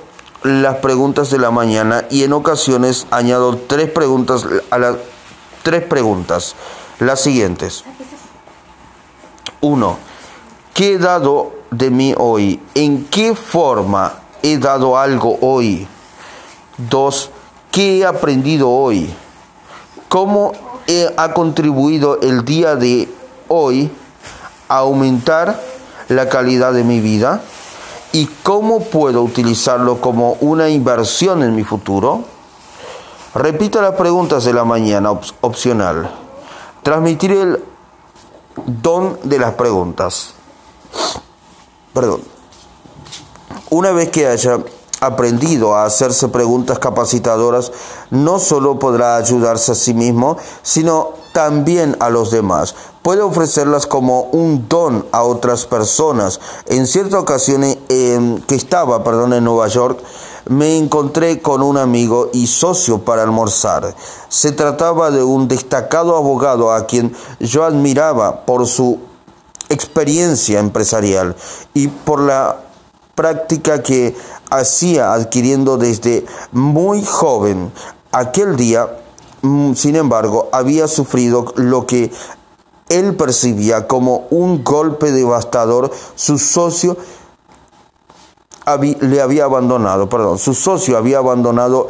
las 0.43 0.79
preguntas 0.79 1.31
de 1.31 1.39
la 1.39 1.53
mañana 1.53 2.07
y 2.11 2.25
en 2.25 2.33
ocasiones 2.33 3.07
añado 3.13 3.57
tres 3.57 3.89
preguntas 3.89 4.45
a 4.73 4.79
las 4.79 4.97
tres 5.63 5.85
preguntas. 5.85 6.57
Las 6.99 7.21
siguientes. 7.21 7.85
Uno, 9.61 9.97
¿qué 10.75 10.95
he 10.95 10.99
dado 10.99 11.58
de 11.71 11.91
mí 11.91 12.15
hoy? 12.17 12.61
¿En 12.75 13.05
qué 13.07 13.35
forma 13.35 14.15
he 14.43 14.59
dado 14.59 14.97
algo 14.97 15.39
hoy? 15.41 15.87
Dos, 16.77 17.31
¿qué 17.71 17.99
he 17.99 18.07
aprendido 18.07 18.71
hoy? 18.71 19.13
¿Cómo 20.09 20.53
ha 21.17 21.33
contribuido 21.35 22.21
el 22.21 22.45
día 22.45 22.77
de 22.77 23.09
hoy 23.49 23.91
a 24.69 24.79
aumentar 24.79 25.61
la 26.09 26.29
calidad 26.29 26.73
de 26.73 26.85
mi 26.85 27.01
vida 27.01 27.43
y 28.13 28.27
cómo 28.43 28.81
puedo 28.85 29.23
utilizarlo 29.23 30.01
como 30.01 30.33
una 30.41 30.69
inversión 30.69 31.43
en 31.43 31.55
mi 31.55 31.65
futuro? 31.65 32.25
Repita 33.35 33.83
las 33.83 33.95
preguntas 33.95 34.45
de 34.45 34.55
la 34.55 34.65
mañana 34.65 35.11
opcional. 35.11 36.11
Transmitir 36.83 37.33
el 37.33 37.63
don 38.67 39.19
de 39.25 39.39
las 39.39 39.55
preguntas. 39.55 40.35
Perdón. 41.99 42.21
Una 43.71 43.91
vez 43.91 44.11
que 44.11 44.29
haya 44.29 44.61
aprendido 45.01 45.75
a 45.75 45.85
hacerse 45.85 46.29
preguntas 46.29 46.79
capacitadoras, 46.79 47.73
no 48.13 48.39
solo 48.39 48.79
podrá 48.79 49.17
ayudarse 49.17 49.73
a 49.73 49.75
sí 49.75 49.95
mismo, 49.95 50.37
sino 50.63 51.15
también 51.33 51.97
a 51.99 52.09
los 52.09 52.31
demás. 52.31 52.77
Puede 53.03 53.23
ofrecerlas 53.23 53.89
como 53.89 54.23
un 54.31 54.69
don 54.69 55.07
a 55.11 55.25
otras 55.25 55.67
personas. 55.67 56.39
En 56.67 56.87
cierta 56.87 57.19
ocasión 57.19 57.65
eh, 57.65 58.39
que 58.47 58.55
estaba 58.55 59.03
perdón, 59.03 59.33
en 59.33 59.43
Nueva 59.43 59.67
York, 59.67 59.99
me 60.49 60.79
encontré 60.79 61.43
con 61.43 61.65
un 61.65 61.79
amigo 61.79 62.31
y 62.33 62.47
socio 62.47 62.99
para 62.99 63.25
almorzar. 63.25 63.93
Se 64.29 64.53
trataba 64.53 65.11
de 65.11 65.25
un 65.25 65.49
destacado 65.49 66.17
abogado 66.17 66.71
a 66.71 66.87
quien 66.87 67.13
yo 67.41 67.65
admiraba 67.65 68.47
por 68.47 68.69
su 68.69 69.08
experiencia 69.69 70.61
empresarial 70.61 71.37
y 71.75 71.89
por 71.89 72.21
la 72.21 72.61
práctica 73.15 73.83
que 73.83 74.17
hacía 74.51 75.13
adquiriendo 75.13 75.77
desde 75.77 76.25
muy 76.53 77.05
joven. 77.05 77.73
Aquel 78.13 78.57
día, 78.57 78.89
mm, 79.43 79.75
sin 79.75 79.97
embargo, 79.97 80.49
había 80.53 80.87
sufrido 80.89 81.53
lo 81.57 81.87
que 81.87 82.13
él 82.89 83.17
percibía 83.17 83.87
como 83.87 84.27
un 84.31 84.65
golpe 84.65 85.11
devastador. 85.11 85.91
Su 86.15 86.39
socio 86.39 86.97
le 89.01 89.21
había 89.21 89.45
abandonado, 89.45 90.09
perdón, 90.09 90.39
su 90.39 90.55
socio 90.55 90.97
había 90.99 91.19
abandonado 91.19 91.89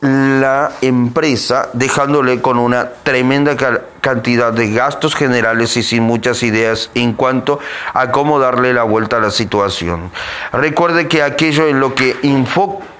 la 0.00 0.72
empresa 0.82 1.70
dejándole 1.72 2.42
con 2.42 2.58
una 2.58 2.90
tremenda 3.02 3.56
cantidad 4.04 4.52
de 4.52 4.70
gastos 4.70 5.14
generales 5.14 5.78
y 5.78 5.82
sin 5.82 6.02
muchas 6.02 6.42
ideas 6.42 6.90
en 6.94 7.14
cuanto 7.14 7.58
a 7.94 8.10
cómo 8.10 8.38
darle 8.38 8.74
la 8.74 8.82
vuelta 8.82 9.16
a 9.16 9.20
la 9.20 9.30
situación. 9.30 10.10
Recuerde 10.52 11.08
que 11.08 11.22
aquello 11.22 11.66
en 11.66 11.80
lo 11.80 11.94
que 11.94 12.14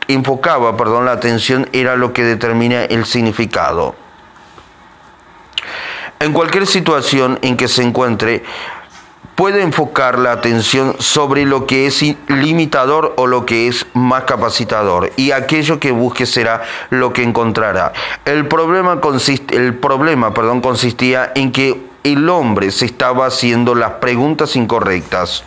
enfocaba 0.08 0.78
perdón, 0.78 1.04
la 1.04 1.12
atención 1.12 1.68
era 1.74 1.96
lo 1.96 2.14
que 2.14 2.24
determina 2.24 2.84
el 2.84 3.04
significado. 3.04 3.94
En 6.20 6.32
cualquier 6.32 6.66
situación 6.66 7.38
en 7.42 7.58
que 7.58 7.68
se 7.68 7.82
encuentre, 7.82 8.42
puede 9.34 9.62
enfocar 9.62 10.18
la 10.18 10.32
atención 10.32 10.96
sobre 10.98 11.44
lo 11.44 11.66
que 11.66 11.86
es 11.86 12.02
limitador 12.28 13.14
o 13.16 13.26
lo 13.26 13.44
que 13.46 13.68
es 13.68 13.86
más 13.94 14.24
capacitador 14.24 15.12
y 15.16 15.32
aquello 15.32 15.80
que 15.80 15.90
busque 15.90 16.26
será 16.26 16.62
lo 16.90 17.12
que 17.12 17.22
encontrará. 17.22 17.92
El 18.24 18.46
problema, 18.46 19.00
consiste, 19.00 19.56
el 19.56 19.74
problema 19.74 20.32
perdón, 20.32 20.60
consistía 20.60 21.32
en 21.34 21.52
que 21.52 21.84
el 22.04 22.28
hombre 22.28 22.70
se 22.70 22.84
estaba 22.84 23.26
haciendo 23.26 23.74
las 23.74 23.92
preguntas 23.92 24.56
incorrectas. 24.56 25.42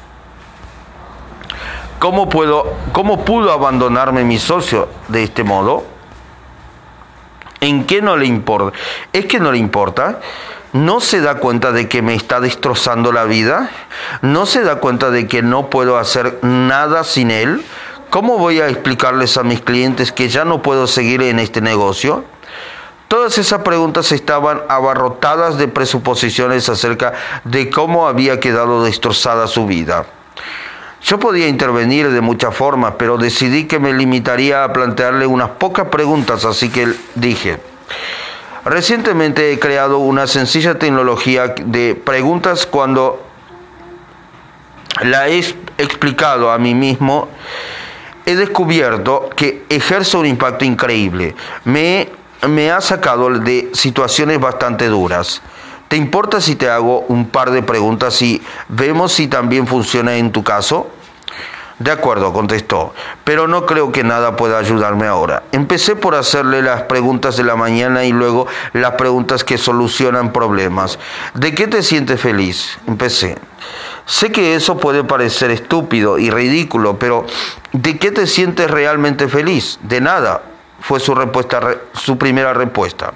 ¿Cómo, 2.00 2.30
puedo, 2.30 2.76
¿Cómo 2.92 3.26
pudo 3.26 3.52
abandonarme 3.52 4.24
mi 4.24 4.38
socio 4.38 4.88
de 5.08 5.24
este 5.24 5.44
modo? 5.44 5.84
¿En 7.60 7.86
qué 7.86 8.02
no 8.02 8.16
le 8.18 8.28
importa? 8.28 8.78
¿Es 9.14 9.26
que 9.26 9.40
no 9.40 9.52
le 9.52 9.58
importa? 9.58 10.20
No 10.74 11.00
se 11.00 11.22
da 11.22 11.36
cuenta 11.36 11.72
de 11.72 11.88
que 11.88 12.02
me 12.02 12.16
está 12.16 12.40
destrozando 12.40 13.12
la 13.12 13.26
vida, 13.26 13.70
no 14.22 14.46
se 14.46 14.64
da 14.64 14.78
cuenta 14.78 15.10
de 15.12 15.28
que 15.28 15.42
no 15.42 15.70
puedo 15.70 15.98
hacer 15.98 16.40
nada 16.42 17.04
sin 17.04 17.32
él. 17.32 17.64
¿Cómo 18.10 18.38
voy 18.38 18.62
a 18.62 18.70
explicarles 18.70 19.38
a 19.38 19.44
mis 19.44 19.62
clientes 19.62 20.12
que 20.12 20.30
ya 20.30 20.46
no 20.46 20.62
puedo 20.62 20.88
seguir 20.88 21.22
en 21.22 21.40
este 21.40 21.62
negocio? 21.62 22.24
Todas 23.08 23.38
esas 23.38 23.62
preguntas 23.62 24.12
estaban 24.12 24.62
abarrotadas 24.68 25.58
de 25.58 25.70
presuposiciones 25.70 26.68
acerca 26.68 27.14
de 27.46 27.70
cómo 27.70 28.08
había 28.08 28.40
quedado 28.40 28.84
destrozada 28.84 29.48
su 29.48 29.66
vida. 29.66 30.06
Yo 31.04 31.20
podía 31.20 31.48
intervenir 31.48 32.10
de 32.12 32.20
muchas 32.20 32.54
formas, 32.54 32.96
pero 32.98 33.18
decidí 33.18 33.66
que 33.66 33.80
me 33.80 33.94
limitaría 33.94 34.64
a 34.64 34.74
plantearle 34.74 35.26
unas 35.26 35.52
pocas 35.52 35.88
preguntas, 35.88 36.44
así 36.44 36.70
que 36.70 36.94
dije, 37.16 37.60
Recientemente 38.70 39.54
he 39.54 39.60
creado 39.60 40.00
una 40.00 40.28
sencilla 40.28 40.78
tecnología 40.78 41.56
de 41.58 41.96
preguntas 41.96 42.66
cuando 42.66 43.26
la 45.04 45.30
he 45.30 45.40
explicado 45.78 46.52
a 46.52 46.58
mí 46.58 46.76
mismo, 46.76 47.30
he 48.26 48.36
descubierto 48.36 49.30
que 49.38 49.64
ejerce 49.70 50.18
un 50.18 50.26
impacto 50.26 50.66
increíble. 50.66 51.34
Me, 51.64 52.10
me 52.46 52.70
ha 52.70 52.82
sacado 52.82 53.30
de 53.30 53.70
situaciones 53.74 54.38
bastante 54.38 54.88
duras. 54.88 55.42
¿Te 55.88 55.96
importa 55.96 56.42
si 56.42 56.58
te 56.58 56.70
hago 56.70 57.06
un 57.08 57.30
par 57.30 57.52
de 57.52 57.64
preguntas 57.64 58.22
y 58.22 58.42
vemos 58.68 59.14
si 59.14 59.28
también 59.28 59.66
funciona 59.66 60.18
en 60.18 60.34
tu 60.34 60.44
caso? 60.44 60.90
De 61.80 61.92
acuerdo, 61.92 62.34
contestó, 62.34 62.94
pero 63.24 63.48
no 63.48 63.68
creo 63.68 63.92
que 63.92 64.04
nada 64.04 64.36
pueda 64.36 64.58
ayudarme 64.58 65.06
ahora. 65.06 65.44
Empecé 65.52 65.96
por 65.96 66.16
hacerle 66.16 66.64
las 66.64 66.84
preguntas 66.84 67.38
de 67.38 67.44
la 67.44 67.56
mañana 67.56 68.04
y 68.04 68.12
luego 68.12 68.48
las 68.74 68.94
preguntas 68.94 69.44
que 69.44 69.60
solucionan 69.60 70.34
problemas. 70.34 70.98
¿De 71.36 71.54
qué 71.54 71.68
te 71.68 71.84
sientes 71.84 72.20
feliz? 72.20 72.80
Empecé. 72.88 73.38
Sé 74.08 74.32
que 74.32 74.56
eso 74.56 74.78
puede 74.78 75.04
parecer 75.04 75.52
estúpido 75.52 76.18
y 76.18 76.32
ridículo, 76.32 76.98
pero 76.98 77.28
¿de 77.74 78.00
qué 78.00 78.12
te 78.12 78.26
sientes 78.26 78.72
realmente 78.72 79.28
feliz? 79.28 79.78
De 79.84 80.02
nada, 80.02 80.42
fue 80.80 81.00
su 81.00 81.14
respuesta, 81.14 81.62
su 81.94 82.18
primera 82.18 82.54
respuesta. 82.54 83.14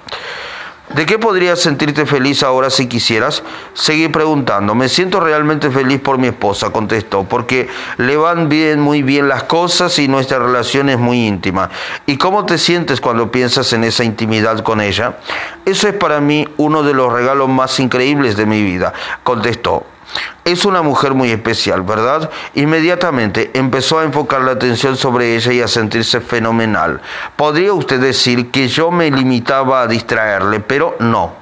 ¿De 0.90 1.06
qué 1.06 1.18
podrías 1.18 1.58
sentirte 1.58 2.04
feliz 2.04 2.42
ahora 2.42 2.68
si 2.68 2.86
quisieras? 2.86 3.42
Seguí 3.72 4.08
preguntando. 4.08 4.74
Me 4.74 4.90
siento 4.90 5.20
realmente 5.20 5.70
feliz 5.70 6.00
por 6.00 6.18
mi 6.18 6.26
esposa, 6.26 6.70
contestó, 6.70 7.24
porque 7.24 7.68
le 7.96 8.16
van 8.16 8.50
bien, 8.50 8.80
muy 8.80 9.02
bien 9.02 9.26
las 9.26 9.44
cosas 9.44 9.98
y 9.98 10.08
nuestra 10.08 10.38
relación 10.38 10.90
es 10.90 10.98
muy 10.98 11.26
íntima. 11.26 11.70
¿Y 12.04 12.18
cómo 12.18 12.44
te 12.44 12.58
sientes 12.58 13.00
cuando 13.00 13.30
piensas 13.30 13.72
en 13.72 13.84
esa 13.84 14.04
intimidad 14.04 14.62
con 14.62 14.82
ella? 14.82 15.18
Eso 15.64 15.88
es 15.88 15.94
para 15.94 16.20
mí 16.20 16.46
uno 16.58 16.82
de 16.82 16.92
los 16.92 17.10
regalos 17.10 17.48
más 17.48 17.80
increíbles 17.80 18.36
de 18.36 18.44
mi 18.44 18.62
vida, 18.62 18.92
contestó. 19.22 19.86
Es 20.44 20.64
una 20.64 20.82
mujer 20.82 21.14
muy 21.14 21.30
especial, 21.30 21.82
¿verdad? 21.82 22.30
Inmediatamente 22.54 23.50
empezó 23.54 24.00
a 24.00 24.04
enfocar 24.04 24.42
la 24.42 24.52
atención 24.52 24.96
sobre 24.96 25.36
ella 25.36 25.52
y 25.52 25.60
a 25.60 25.68
sentirse 25.68 26.20
fenomenal. 26.20 27.00
Podría 27.36 27.72
usted 27.72 28.00
decir 28.00 28.50
que 28.50 28.68
yo 28.68 28.90
me 28.90 29.10
limitaba 29.10 29.82
a 29.82 29.86
distraerle, 29.86 30.60
pero 30.60 30.96
no. 30.98 31.34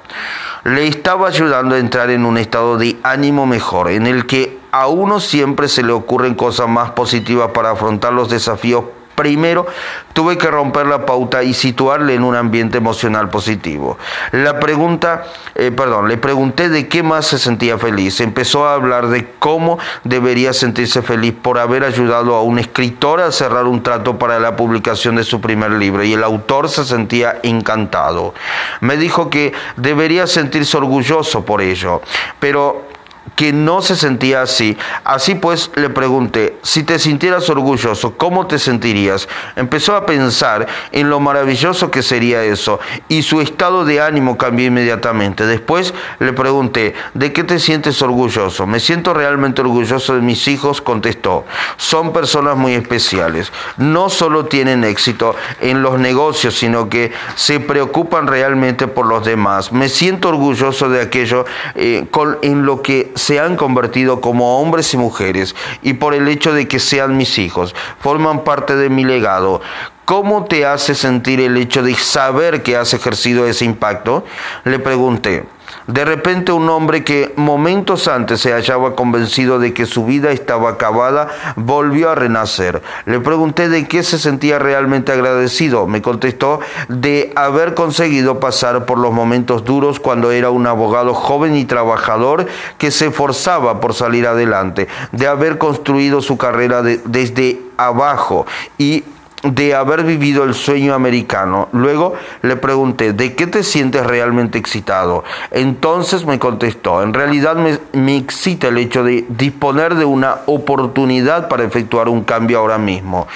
Le 0.63 0.87
estaba 0.87 1.27
ayudando 1.27 1.73
a 1.75 1.79
entrar 1.79 2.11
en 2.11 2.25
un 2.25 2.37
estado 2.37 2.77
de 2.77 2.97
ánimo 3.01 3.47
mejor, 3.47 3.89
en 3.89 4.05
el 4.05 4.27
que 4.27 4.59
a 4.71 4.87
uno 4.87 5.19
siempre 5.19 5.67
se 5.67 5.83
le 5.83 5.91
ocurren 5.91 6.35
cosas 6.35 6.69
más 6.69 6.91
positivas 6.91 7.51
para 7.51 7.71
afrontar 7.71 8.13
los 8.13 8.29
desafíos 8.29 8.83
Primero, 9.21 9.67
tuve 10.13 10.35
que 10.35 10.47
romper 10.47 10.87
la 10.87 11.05
pauta 11.05 11.43
y 11.43 11.53
situarle 11.53 12.15
en 12.15 12.23
un 12.23 12.35
ambiente 12.35 12.79
emocional 12.79 13.29
positivo. 13.29 13.99
La 14.31 14.59
pregunta, 14.59 15.25
eh, 15.53 15.69
perdón, 15.69 16.07
le 16.07 16.17
pregunté 16.17 16.69
de 16.69 16.87
qué 16.87 17.03
más 17.03 17.27
se 17.27 17.37
sentía 17.37 17.77
feliz. 17.77 18.19
Empezó 18.19 18.67
a 18.67 18.73
hablar 18.73 19.09
de 19.09 19.27
cómo 19.37 19.77
debería 20.03 20.53
sentirse 20.53 21.03
feliz 21.03 21.35
por 21.39 21.59
haber 21.59 21.83
ayudado 21.83 22.33
a 22.33 22.41
un 22.41 22.57
escritor 22.57 23.21
a 23.21 23.31
cerrar 23.31 23.65
un 23.65 23.83
trato 23.83 24.17
para 24.17 24.39
la 24.39 24.55
publicación 24.55 25.17
de 25.17 25.23
su 25.23 25.39
primer 25.39 25.73
libro 25.73 26.03
y 26.03 26.13
el 26.13 26.23
autor 26.23 26.67
se 26.67 26.83
sentía 26.83 27.37
encantado. 27.43 28.33
Me 28.79 28.97
dijo 28.97 29.29
que 29.29 29.53
debería 29.75 30.25
sentirse 30.25 30.77
orgulloso 30.77 31.45
por 31.45 31.61
ello, 31.61 32.01
pero 32.39 32.90
que 33.35 33.53
no 33.53 33.81
se 33.81 33.95
sentía 33.95 34.41
así. 34.41 34.77
Así 35.03 35.35
pues 35.35 35.71
le 35.75 35.89
pregunté, 35.89 36.57
si 36.63 36.83
te 36.83 36.99
sintieras 36.99 37.49
orgulloso, 37.49 38.17
¿cómo 38.17 38.47
te 38.47 38.59
sentirías? 38.59 39.27
Empezó 39.55 39.95
a 39.95 40.05
pensar 40.05 40.67
en 40.91 41.09
lo 41.09 41.19
maravilloso 41.19 41.91
que 41.91 42.03
sería 42.03 42.43
eso 42.43 42.79
y 43.07 43.23
su 43.23 43.41
estado 43.41 43.85
de 43.85 44.01
ánimo 44.01 44.37
cambió 44.37 44.67
inmediatamente. 44.67 45.45
Después 45.45 45.93
le 46.19 46.33
pregunté, 46.33 46.93
¿de 47.13 47.31
qué 47.33 47.43
te 47.43 47.59
sientes 47.59 48.01
orgulloso? 48.01 48.65
Me 48.67 48.79
siento 48.79 49.13
realmente 49.13 49.61
orgulloso 49.61 50.15
de 50.15 50.21
mis 50.21 50.47
hijos, 50.47 50.81
contestó. 50.81 51.45
Son 51.77 52.13
personas 52.13 52.57
muy 52.57 52.73
especiales. 52.73 53.51
No 53.77 54.09
solo 54.09 54.45
tienen 54.45 54.83
éxito 54.83 55.35
en 55.59 55.81
los 55.81 55.99
negocios, 55.99 56.57
sino 56.57 56.89
que 56.89 57.11
se 57.35 57.59
preocupan 57.59 58.27
realmente 58.27 58.87
por 58.87 59.05
los 59.05 59.25
demás. 59.25 59.71
Me 59.71 59.89
siento 59.89 60.29
orgulloso 60.29 60.89
de 60.89 61.01
aquello 61.01 61.45
eh, 61.75 62.05
en 62.41 62.65
lo 62.65 62.81
se 63.15 63.39
han 63.39 63.55
convertido 63.55 64.21
como 64.21 64.59
hombres 64.59 64.93
y 64.93 64.97
mujeres 64.97 65.55
y 65.81 65.93
por 65.93 66.13
el 66.13 66.27
hecho 66.27 66.53
de 66.53 66.67
que 66.67 66.79
sean 66.79 67.17
mis 67.17 67.37
hijos, 67.37 67.75
forman 67.99 68.43
parte 68.43 68.75
de 68.75 68.89
mi 68.89 69.03
legado. 69.03 69.61
¿Cómo 70.05 70.45
te 70.45 70.65
hace 70.65 70.95
sentir 70.95 71.39
el 71.39 71.55
hecho 71.57 71.83
de 71.83 71.95
saber 71.95 72.63
que 72.63 72.75
has 72.75 72.93
ejercido 72.93 73.47
ese 73.47 73.65
impacto? 73.65 74.25
Le 74.65 74.79
pregunté. 74.79 75.45
De 75.91 76.05
repente 76.05 76.53
un 76.53 76.69
hombre 76.69 77.03
que 77.03 77.33
momentos 77.35 78.07
antes 78.07 78.39
se 78.39 78.53
hallaba 78.53 78.95
convencido 78.95 79.59
de 79.59 79.73
que 79.73 79.85
su 79.85 80.05
vida 80.05 80.31
estaba 80.31 80.69
acabada, 80.69 81.27
volvió 81.57 82.09
a 82.09 82.15
renacer. 82.15 82.81
Le 83.05 83.19
pregunté 83.19 83.67
de 83.67 83.85
qué 83.89 84.01
se 84.01 84.17
sentía 84.17 84.57
realmente 84.57 85.11
agradecido. 85.11 85.87
Me 85.87 86.01
contestó 86.01 86.61
de 86.87 87.33
haber 87.35 87.73
conseguido 87.73 88.39
pasar 88.39 88.85
por 88.85 88.99
los 88.99 89.11
momentos 89.11 89.65
duros 89.65 89.99
cuando 89.99 90.31
era 90.31 90.49
un 90.49 90.65
abogado 90.65 91.13
joven 91.13 91.57
y 91.57 91.65
trabajador 91.65 92.45
que 92.77 92.89
se 92.89 93.07
esforzaba 93.07 93.81
por 93.81 93.93
salir 93.93 94.27
adelante, 94.27 94.87
de 95.11 95.27
haber 95.27 95.57
construido 95.57 96.21
su 96.21 96.37
carrera 96.37 96.83
desde 96.83 97.59
abajo 97.75 98.45
y 98.77 99.03
de 99.43 99.75
haber 99.75 100.03
vivido 100.03 100.43
el 100.43 100.53
sueño 100.53 100.93
americano. 100.93 101.69
Luego 101.71 102.13
le 102.41 102.55
pregunté, 102.55 103.13
¿de 103.13 103.33
qué 103.35 103.47
te 103.47 103.63
sientes 103.63 104.05
realmente 104.05 104.57
excitado? 104.57 105.23
Entonces 105.51 106.25
me 106.25 106.39
contestó, 106.39 107.01
en 107.03 107.13
realidad 107.13 107.55
me, 107.55 107.79
me, 107.93 108.17
excita 108.17 108.67
el 108.67 108.77
hecho 108.77 109.03
de 109.03 109.25
disponer 109.29 109.95
de 109.95 110.05
una 110.05 110.37
oportunidad 110.45 111.47
para 111.47 111.63
efectuar 111.63 112.09
un 112.09 112.23
cambio 112.23 112.59
ahora 112.59 112.77
mismo. 112.77 113.27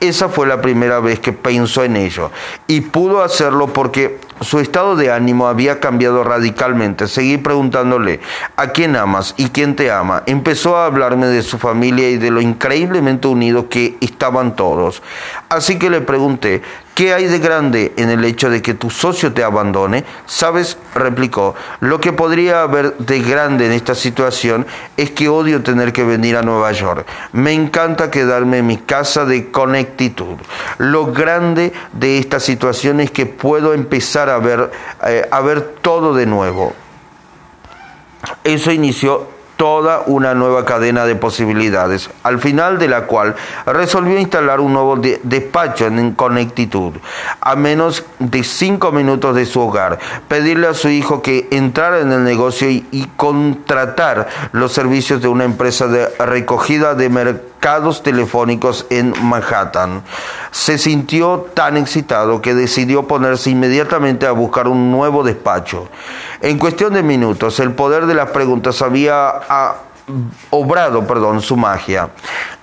Esa 0.00 0.28
fue 0.28 0.46
la 0.46 0.60
primera 0.60 1.00
vez 1.00 1.20
que 1.20 1.32
pensó 1.32 1.82
en 1.82 1.96
ello 1.96 2.30
y 2.66 2.82
pudo 2.82 3.22
hacerlo 3.22 3.68
porque 3.68 4.18
su 4.40 4.58
estado 4.58 4.96
de 4.96 5.10
ánimo 5.10 5.46
había 5.46 5.80
cambiado 5.80 6.24
radicalmente. 6.24 7.08
Seguí 7.08 7.38
preguntándole, 7.38 8.20
¿a 8.56 8.68
quién 8.68 8.96
amas 8.96 9.34
y 9.38 9.48
quién 9.48 9.76
te 9.76 9.90
ama? 9.90 10.22
Empezó 10.26 10.76
a 10.76 10.86
hablarme 10.86 11.26
de 11.28 11.42
su 11.42 11.58
familia 11.58 12.10
y 12.10 12.18
de 12.18 12.30
lo 12.30 12.40
increíblemente 12.40 13.28
unidos 13.28 13.66
que 13.70 13.96
estaban 14.00 14.56
todos. 14.56 15.02
Así 15.48 15.78
que 15.78 15.88
le 15.88 16.00
pregunté, 16.00 16.62
¿Qué 16.94 17.12
hay 17.12 17.26
de 17.26 17.40
grande 17.40 17.92
en 17.96 18.08
el 18.08 18.24
hecho 18.24 18.48
de 18.48 18.62
que 18.62 18.74
tu 18.74 18.88
socio 18.88 19.32
te 19.32 19.42
abandone? 19.42 20.04
Sabes, 20.26 20.78
replicó, 20.94 21.56
lo 21.80 22.00
que 22.00 22.12
podría 22.12 22.62
haber 22.62 22.96
de 22.98 23.18
grande 23.18 23.66
en 23.66 23.72
esta 23.72 23.96
situación 23.96 24.64
es 24.96 25.10
que 25.10 25.28
odio 25.28 25.60
tener 25.64 25.92
que 25.92 26.04
venir 26.04 26.36
a 26.36 26.42
Nueva 26.42 26.70
York. 26.70 27.04
Me 27.32 27.52
encanta 27.52 28.12
quedarme 28.12 28.58
en 28.58 28.68
mi 28.68 28.76
casa 28.76 29.24
de 29.24 29.50
Connecticut. 29.50 30.40
Lo 30.78 31.06
grande 31.06 31.72
de 31.92 32.18
esta 32.18 32.38
situación 32.38 33.00
es 33.00 33.10
que 33.10 33.26
puedo 33.26 33.74
empezar 33.74 34.30
a 34.30 34.38
ver, 34.38 34.70
eh, 35.04 35.26
a 35.28 35.40
ver 35.40 35.62
todo 35.82 36.14
de 36.14 36.26
nuevo. 36.26 36.74
Eso 38.44 38.70
inició 38.70 39.33
toda 39.64 40.02
una 40.04 40.34
nueva 40.34 40.66
cadena 40.66 41.06
de 41.06 41.16
posibilidades, 41.16 42.10
al 42.22 42.38
final 42.38 42.78
de 42.78 42.86
la 42.86 43.06
cual 43.06 43.34
resolvió 43.64 44.18
instalar 44.18 44.60
un 44.60 44.74
nuevo 44.74 44.96
despacho 45.22 45.86
en 45.86 46.12
Connecticut, 46.12 46.96
a 47.40 47.56
menos 47.56 48.04
de 48.18 48.44
cinco 48.44 48.92
minutos 48.92 49.34
de 49.34 49.46
su 49.46 49.62
hogar, 49.62 49.98
pedirle 50.28 50.66
a 50.66 50.74
su 50.74 50.90
hijo 50.90 51.22
que 51.22 51.48
entrara 51.50 52.00
en 52.00 52.12
el 52.12 52.24
negocio 52.24 52.68
y, 52.68 53.08
contratar 53.16 54.28
los 54.52 54.72
servicios 54.72 55.22
de 55.22 55.28
una 55.28 55.44
empresa 55.44 55.86
de 55.86 56.08
recogida 56.18 56.94
de 56.94 57.08
mercados 57.08 57.53
telefónicos 58.02 58.86
en 58.90 59.14
Manhattan. 59.22 60.02
Se 60.50 60.76
sintió 60.76 61.46
tan 61.54 61.78
excitado 61.78 62.42
que 62.42 62.54
decidió 62.54 63.06
ponerse 63.06 63.50
inmediatamente 63.50 64.26
a 64.26 64.32
buscar 64.32 64.68
un 64.68 64.90
nuevo 64.90 65.24
despacho. 65.24 65.88
En 66.42 66.58
cuestión 66.58 66.92
de 66.92 67.02
minutos, 67.02 67.58
el 67.60 67.72
poder 67.72 68.04
de 68.04 68.14
las 68.14 68.30
preguntas 68.30 68.82
había 68.82 69.28
ah, 69.48 69.76
obrado, 70.50 71.06
perdón, 71.06 71.40
su 71.40 71.56
magia. 71.56 72.10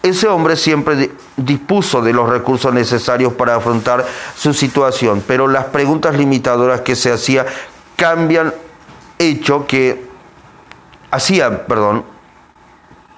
Ese 0.04 0.28
hombre 0.28 0.56
siempre 0.56 1.10
dispuso 1.36 2.04
de 2.04 2.14
los 2.14 2.30
recursos 2.30 2.72
necesarios 2.72 3.34
para 3.34 3.56
afrontar 3.56 4.06
su 4.36 4.54
situación, 4.54 5.24
pero 5.26 5.48
las 5.48 5.66
preguntas 5.66 6.16
limitadoras 6.16 6.82
que 6.82 6.96
se 6.96 7.12
hacía 7.12 7.48
cambian 7.96 8.54
hecho 9.18 9.66
que 9.66 10.06
hacía, 11.10 11.66
perdón, 11.66 12.11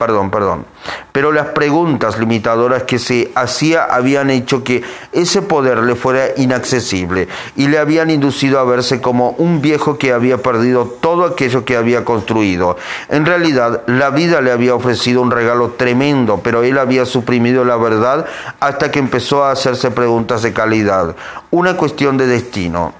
perdón, 0.03 0.31
perdón. 0.31 0.65
Pero 1.13 1.31
las 1.31 1.47
preguntas 1.47 2.19
limitadoras 2.19 2.83
que 2.83 2.99
se 2.99 3.31
hacía 3.35 3.85
habían 3.85 4.29
hecho 4.29 4.65
que 4.65 4.83
ese 5.13 5.41
poder 5.41 5.77
le 5.77 5.95
fuera 5.95 6.25
inaccesible 6.35 7.29
y 7.55 7.69
le 7.69 7.77
habían 7.77 8.09
inducido 8.09 8.59
a 8.59 8.65
verse 8.65 8.99
como 8.99 9.29
un 9.37 9.61
viejo 9.61 9.97
que 9.97 10.11
había 10.11 10.39
perdido 10.39 10.87
todo 10.99 11.23
aquello 11.23 11.63
que 11.63 11.77
había 11.77 12.03
construido. 12.03 12.75
En 13.07 13.25
realidad, 13.25 13.83
la 13.87 14.09
vida 14.09 14.41
le 14.41 14.51
había 14.51 14.75
ofrecido 14.75 15.21
un 15.21 15.31
regalo 15.31 15.69
tremendo, 15.77 16.41
pero 16.43 16.63
él 16.63 16.77
había 16.77 17.05
suprimido 17.05 17.63
la 17.63 17.77
verdad 17.77 18.25
hasta 18.59 18.91
que 18.91 18.99
empezó 18.99 19.45
a 19.45 19.51
hacerse 19.51 19.89
preguntas 19.91 20.41
de 20.41 20.51
calidad. 20.51 21.15
Una 21.49 21.77
cuestión 21.77 22.17
de 22.17 22.27
destino. 22.27 22.93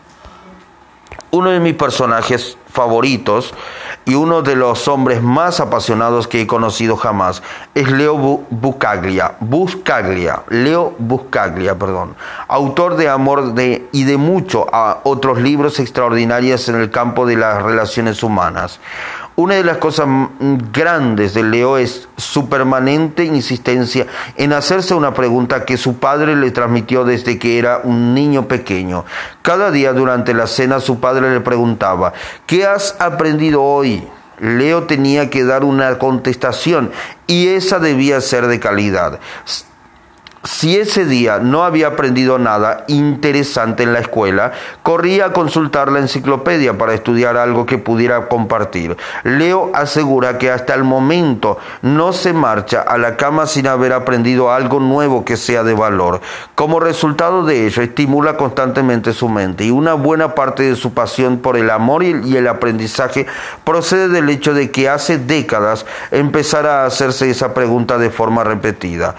Uno 1.32 1.50
de 1.50 1.60
mis 1.60 1.74
personajes 1.74 2.58
favoritos 2.74 3.54
y 4.04 4.16
uno 4.16 4.42
de 4.42 4.56
los 4.56 4.88
hombres 4.88 5.22
más 5.22 5.60
apasionados 5.60 6.28
que 6.28 6.42
he 6.42 6.48
conocido 6.48 6.98
jamás 6.98 7.44
es 7.76 7.90
Leo 7.90 8.44
Buscaglia, 8.50 9.36
Buscaglia, 9.40 10.42
Leo 10.50 10.96
Buscaglia, 10.98 11.78
perdón, 11.78 12.16
autor 12.48 12.98
de 12.98 13.10
Amor 13.10 13.54
de, 13.54 13.88
y 13.92 14.04
de 14.04 14.18
muchos 14.18 14.66
otros 15.04 15.40
libros 15.40 15.80
extraordinarios 15.80 16.68
en 16.68 16.76
el 16.76 16.90
campo 16.90 17.26
de 17.26 17.38
las 17.38 17.62
relaciones 17.62 18.24
humanas. 18.24 18.80
Una 19.36 19.56
de 19.56 19.64
las 19.64 19.78
cosas 19.78 20.08
grandes 20.72 21.34
de 21.34 21.42
Leo 21.42 21.78
es 21.78 22.08
su 22.18 22.50
permanente 22.50 23.26
insistencia 23.26 24.06
en 24.36 24.54
hacerse 24.54 24.94
una 24.94 25.16
pregunta 25.16 25.66
que 25.66 25.76
su 25.76 25.98
padre 25.98 26.36
le 26.36 26.52
transmitió 26.52 27.04
desde 27.04 27.40
que 27.40 27.58
era 27.58 27.82
un 27.84 28.14
niño 28.14 28.48
pequeño. 28.48 29.06
Cada 29.42 29.72
día 29.72 29.92
durante 29.94 30.36
la 30.36 30.46
cena 30.46 30.80
su 30.80 31.00
padre 31.00 31.32
le 31.34 31.42
preguntaba, 31.42 32.14
¿qué 32.46 32.63
has 32.66 32.96
aprendido 33.00 33.64
hoy? 33.64 34.08
Leo 34.40 34.84
tenía 34.84 35.30
que 35.30 35.44
dar 35.44 35.64
una 35.64 35.98
contestación 36.00 36.92
y 37.28 37.50
esa 37.50 37.80
debía 37.80 38.20
ser 38.20 38.48
de 38.48 38.60
calidad. 38.60 39.20
Si 40.46 40.76
ese 40.76 41.06
día 41.06 41.40
no 41.40 41.64
había 41.64 41.88
aprendido 41.88 42.38
nada 42.38 42.84
interesante 42.90 43.84
en 43.84 43.94
la 43.94 44.00
escuela, 44.00 44.52
corría 44.82 45.28
a 45.28 45.34
consultar 45.34 45.90
la 45.90 46.00
enciclopedia 46.00 46.78
para 46.78 46.94
estudiar 46.94 47.38
algo 47.38 47.66
que 47.66 47.78
pudiera 47.78 48.28
compartir. 48.28 48.98
Leo 49.24 49.72
asegura 49.74 50.38
que 50.38 50.52
hasta 50.52 50.74
el 50.74 50.84
momento 50.84 51.58
no 51.82 52.12
se 52.12 52.34
marcha 52.34 52.82
a 52.82 52.98
la 52.98 53.16
cama 53.16 53.46
sin 53.46 53.68
haber 53.68 53.94
aprendido 53.94 54.52
algo 54.52 54.82
nuevo 54.82 55.24
que 55.24 55.38
sea 55.38 55.64
de 55.64 55.76
valor. 55.76 56.20
Como 56.56 56.82
resultado 56.82 57.46
de 57.46 57.66
ello, 57.66 57.82
estimula 57.82 58.36
constantemente 58.36 59.14
su 59.14 59.30
mente 59.30 59.64
y 59.64 59.72
una 59.72 59.94
buena 59.94 60.36
parte 60.36 60.64
de 60.64 60.76
su 60.76 60.94
pasión 60.94 61.38
por 61.38 61.56
el 61.56 61.70
amor 61.70 62.04
y 62.04 62.36
el 62.36 62.50
aprendizaje 62.50 63.28
procede 63.64 64.10
del 64.10 64.30
hecho 64.30 64.54
de 64.54 64.72
que 64.72 64.90
hace 64.90 65.18
décadas 65.18 65.86
empezara 66.12 66.84
a 66.84 66.88
hacerse 66.88 67.30
esa 67.30 67.54
pregunta 67.54 67.98
de 67.98 68.10
forma 68.10 68.44
repetida. 68.44 69.16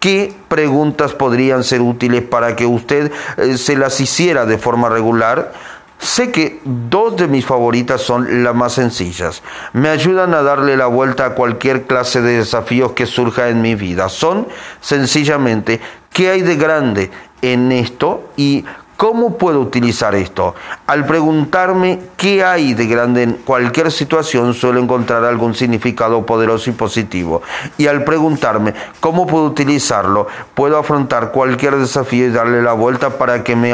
¿Qué 0.00 0.32
preguntas 0.48 1.12
podrían 1.12 1.64
ser 1.64 1.80
útiles 1.80 2.22
para 2.22 2.54
que 2.54 2.66
usted 2.66 3.10
eh, 3.36 3.56
se 3.56 3.76
las 3.76 4.00
hiciera 4.00 4.46
de 4.46 4.58
forma 4.58 4.88
regular? 4.88 5.52
Sé 5.98 6.30
que 6.30 6.60
dos 6.64 7.16
de 7.16 7.26
mis 7.26 7.44
favoritas 7.44 8.00
son 8.00 8.44
las 8.44 8.54
más 8.54 8.74
sencillas. 8.74 9.42
Me 9.72 9.88
ayudan 9.88 10.32
a 10.34 10.42
darle 10.42 10.76
la 10.76 10.86
vuelta 10.86 11.26
a 11.26 11.34
cualquier 11.34 11.86
clase 11.86 12.22
de 12.22 12.38
desafíos 12.38 12.92
que 12.92 13.06
surja 13.06 13.48
en 13.48 13.60
mi 13.60 13.74
vida. 13.74 14.08
Son 14.08 14.46
sencillamente 14.80 15.80
¿qué 16.12 16.30
hay 16.30 16.42
de 16.42 16.56
grande 16.56 17.10
en 17.42 17.72
esto? 17.72 18.30
Y 18.36 18.64
¿Cómo 18.98 19.38
puedo 19.38 19.60
utilizar 19.60 20.16
esto? 20.16 20.56
Al 20.88 21.06
preguntarme 21.06 22.00
qué 22.16 22.42
hay 22.42 22.74
de 22.74 22.88
grande 22.88 23.22
en 23.22 23.32
cualquier 23.34 23.92
situación, 23.92 24.54
suelo 24.54 24.80
encontrar 24.80 25.22
algún 25.24 25.54
significado 25.54 26.26
poderoso 26.26 26.68
y 26.68 26.72
positivo. 26.72 27.40
Y 27.76 27.86
al 27.86 28.02
preguntarme 28.02 28.74
cómo 28.98 29.24
puedo 29.24 29.44
utilizarlo, 29.44 30.26
puedo 30.52 30.76
afrontar 30.76 31.30
cualquier 31.30 31.76
desafío 31.76 32.26
y 32.26 32.30
darle 32.30 32.60
la 32.60 32.72
vuelta 32.72 33.10
para 33.10 33.44
que 33.44 33.54
me 33.54 33.72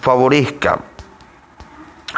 favorezca. 0.00 0.78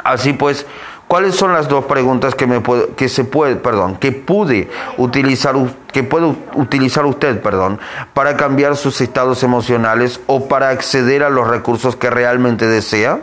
Así 0.05 0.33
pues, 0.33 0.67
¿Cuáles 1.09 1.37
son 1.37 1.53
las 1.53 1.69
dos 1.69 1.85
preguntas 1.85 2.35
que 2.35 2.49
me 2.49 2.61
que 2.97 3.09
se 3.09 3.23
puede, 3.23 3.55
perdón, 3.55 3.97
que 3.97 4.11
pude 4.11 4.69
utilizar 4.97 5.55
que 5.93 6.03
puede 6.03 6.35
utilizar 6.55 7.07
usted, 7.07 7.41
perdón, 7.41 7.79
para 8.13 8.37
cambiar 8.37 8.77
sus 8.77 9.01
estados 9.01 9.45
emocionales 9.45 10.21
o 10.27 10.49
para 10.49 10.71
acceder 10.71 11.23
a 11.23 11.31
los 11.31 11.47
recursos 11.47 11.95
que 11.95 12.11
realmente 12.11 12.67
desea? 12.67 13.21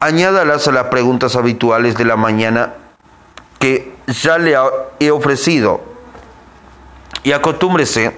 Añádalas 0.00 0.68
a 0.68 0.72
las 0.72 0.88
preguntas 0.88 1.34
habituales 1.34 1.96
de 1.96 2.04
la 2.04 2.16
mañana 2.16 2.74
que 3.58 3.94
ya 4.08 4.36
le 4.36 4.54
he 5.00 5.10
ofrecido 5.10 5.80
y 7.22 7.32
acostúmbrese 7.32 8.14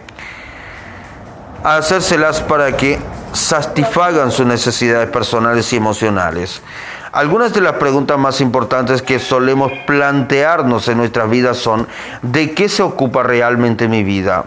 a 1.62 1.76
hacérselas 1.76 2.40
para 2.40 2.76
que 2.76 2.98
satisfagan 3.33 4.33
sus 4.33 4.46
necesidades 4.46 5.09
personales 5.11 5.72
y 5.72 5.76
emocionales. 5.76 6.62
Algunas 7.14 7.53
de 7.55 7.61
las 7.61 7.74
preguntas 7.74 8.18
más 8.18 8.40
importantes 8.40 9.00
que 9.00 9.20
solemos 9.20 9.70
plantearnos 9.87 10.88
en 10.88 10.98
nuestras 10.98 11.31
vidas 11.31 11.57
son, 11.57 11.87
¿de 12.22 12.55
qué 12.55 12.68
se 12.68 12.83
ocupa 12.83 13.22
realmente 13.22 13.87
mi 13.87 14.03
vida? 14.03 14.46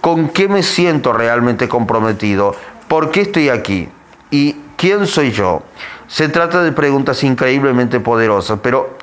¿Con 0.00 0.30
qué 0.30 0.48
me 0.48 0.64
siento 0.64 1.12
realmente 1.12 1.68
comprometido? 1.68 2.56
¿Por 2.88 3.12
qué 3.12 3.20
estoy 3.20 3.50
aquí? 3.50 3.88
¿Y 4.32 4.56
quién 4.76 5.06
soy 5.06 5.30
yo? 5.30 5.62
Se 6.08 6.28
trata 6.28 6.60
de 6.60 6.72
preguntas 6.72 7.22
increíblemente 7.22 8.00
poderosas, 8.00 8.58
pero 8.60 8.98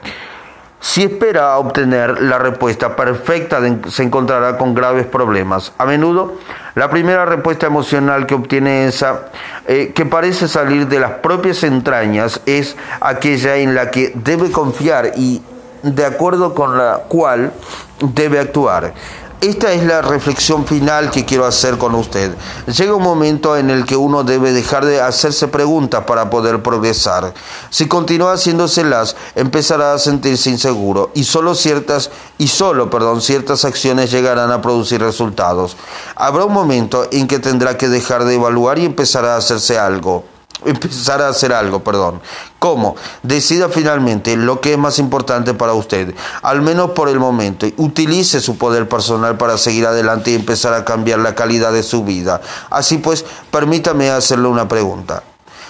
si 0.87 1.03
espera 1.03 1.57
obtener 1.57 2.21
la 2.21 2.37
respuesta 2.39 2.95
perfecta, 2.95 3.59
se 3.89 4.03
encontrará 4.03 4.57
con 4.57 4.73
graves 4.73 5.05
problemas. 5.05 5.73
A 5.77 5.85
menudo, 5.85 6.35
la 6.75 6.89
primera 6.89 7.25
respuesta 7.25 7.67
emocional 7.67 8.25
que 8.25 8.35
obtiene 8.35 8.87
esa, 8.87 9.25
eh, 9.67 9.91
que 9.93 10.05
parece 10.05 10.47
salir 10.47 10.87
de 10.87 11.01
las 11.01 11.11
propias 11.15 11.63
entrañas, 11.63 12.39
es 12.45 12.77
aquella 13.01 13.57
en 13.57 13.75
la 13.75 13.91
que 13.91 14.13
debe 14.15 14.49
confiar 14.49 15.11
y 15.17 15.43
de 15.83 16.05
acuerdo 16.05 16.55
con 16.55 16.77
la 16.77 17.01
cual 17.09 17.51
debe 17.99 18.39
actuar. 18.39 18.93
Esta 19.39 19.71
es 19.71 19.83
la 19.83 20.01
reflexión 20.01 20.65
final 20.65 21.11
que 21.11 21.23
quiero 21.23 21.45
hacer 21.45 21.77
con 21.77 21.93
usted. 21.93 22.35
Llega 22.65 22.95
un 22.95 23.03
momento 23.03 23.55
en 23.55 23.69
el 23.69 23.85
que 23.85 23.95
uno 23.95 24.23
debe 24.23 24.51
dejar 24.51 24.83
de 24.83 24.99
hacerse 24.99 25.47
preguntas 25.47 26.05
para 26.05 26.31
poder 26.31 26.63
progresar. 26.63 27.35
Si 27.69 27.87
continúa 27.87 28.33
haciéndoselas, 28.33 29.15
empezará 29.35 29.93
a 29.93 29.99
sentirse 29.99 30.49
inseguro 30.49 31.11
y 31.13 31.23
solo 31.23 31.53
ciertas 31.53 32.09
y 32.39 32.47
solo, 32.47 32.89
perdón, 32.89 33.21
ciertas 33.21 33.63
acciones 33.63 34.09
llegarán 34.09 34.51
a 34.51 34.63
producir 34.63 35.01
resultados. 35.01 35.77
Habrá 36.15 36.45
un 36.45 36.53
momento 36.53 37.07
en 37.11 37.27
que 37.27 37.37
tendrá 37.37 37.77
que 37.77 37.89
dejar 37.89 38.25
de 38.25 38.33
evaluar 38.33 38.79
y 38.79 38.85
empezar 38.85 39.23
a 39.25 39.35
hacerse 39.35 39.77
algo 39.77 40.23
empezar 40.65 41.21
a 41.21 41.29
hacer 41.29 41.53
algo, 41.53 41.83
perdón. 41.83 42.21
¿Cómo? 42.59 42.95
Decida 43.23 43.69
finalmente 43.69 44.35
lo 44.35 44.61
que 44.61 44.73
es 44.73 44.77
más 44.77 44.99
importante 44.99 45.53
para 45.53 45.73
usted, 45.73 46.15
al 46.41 46.61
menos 46.61 46.91
por 46.91 47.09
el 47.09 47.19
momento. 47.19 47.67
Utilice 47.77 48.39
su 48.39 48.57
poder 48.57 48.89
personal 48.89 49.37
para 49.37 49.57
seguir 49.57 49.85
adelante 49.85 50.31
y 50.31 50.35
empezar 50.35 50.73
a 50.73 50.85
cambiar 50.85 51.19
la 51.19 51.35
calidad 51.35 51.71
de 51.71 51.83
su 51.83 52.03
vida. 52.03 52.41
Así 52.69 52.97
pues, 52.97 53.25
permítame 53.51 54.09
hacerle 54.09 54.47
una 54.47 54.67
pregunta. 54.67 55.23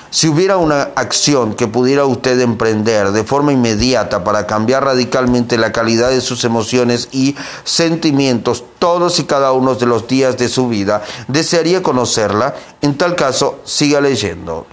Si 0.10 0.30
hubiera 0.30 0.56
una 0.56 0.84
acción 0.96 1.54
que 1.54 1.68
pudiera 1.68 2.06
usted 2.06 2.40
emprender 2.40 3.12
de 3.12 3.26
forma 3.26 3.52
inmediata 3.52 4.24
para 4.24 4.48
cambiar 4.48 4.86
radicalmente 4.86 5.58
la 5.58 5.74
calidad 5.74 6.10
de 6.10 6.22
sus 6.22 6.46
emociones 6.46 7.10
y 7.12 7.36
sentimientos 7.66 8.64
todos 8.80 9.20
y 9.20 9.26
cada 9.26 9.52
uno 9.52 9.76
de 9.76 9.86
los 9.86 10.08
días 10.08 10.38
de 10.38 10.48
su 10.48 10.70
vida, 10.70 11.04
¿desearía 11.28 11.84
conocerla? 11.84 12.56
En 12.82 12.98
tal 12.98 13.16
caso, 13.16 13.60
siga 13.66 14.00
leyendo. 14.00 14.66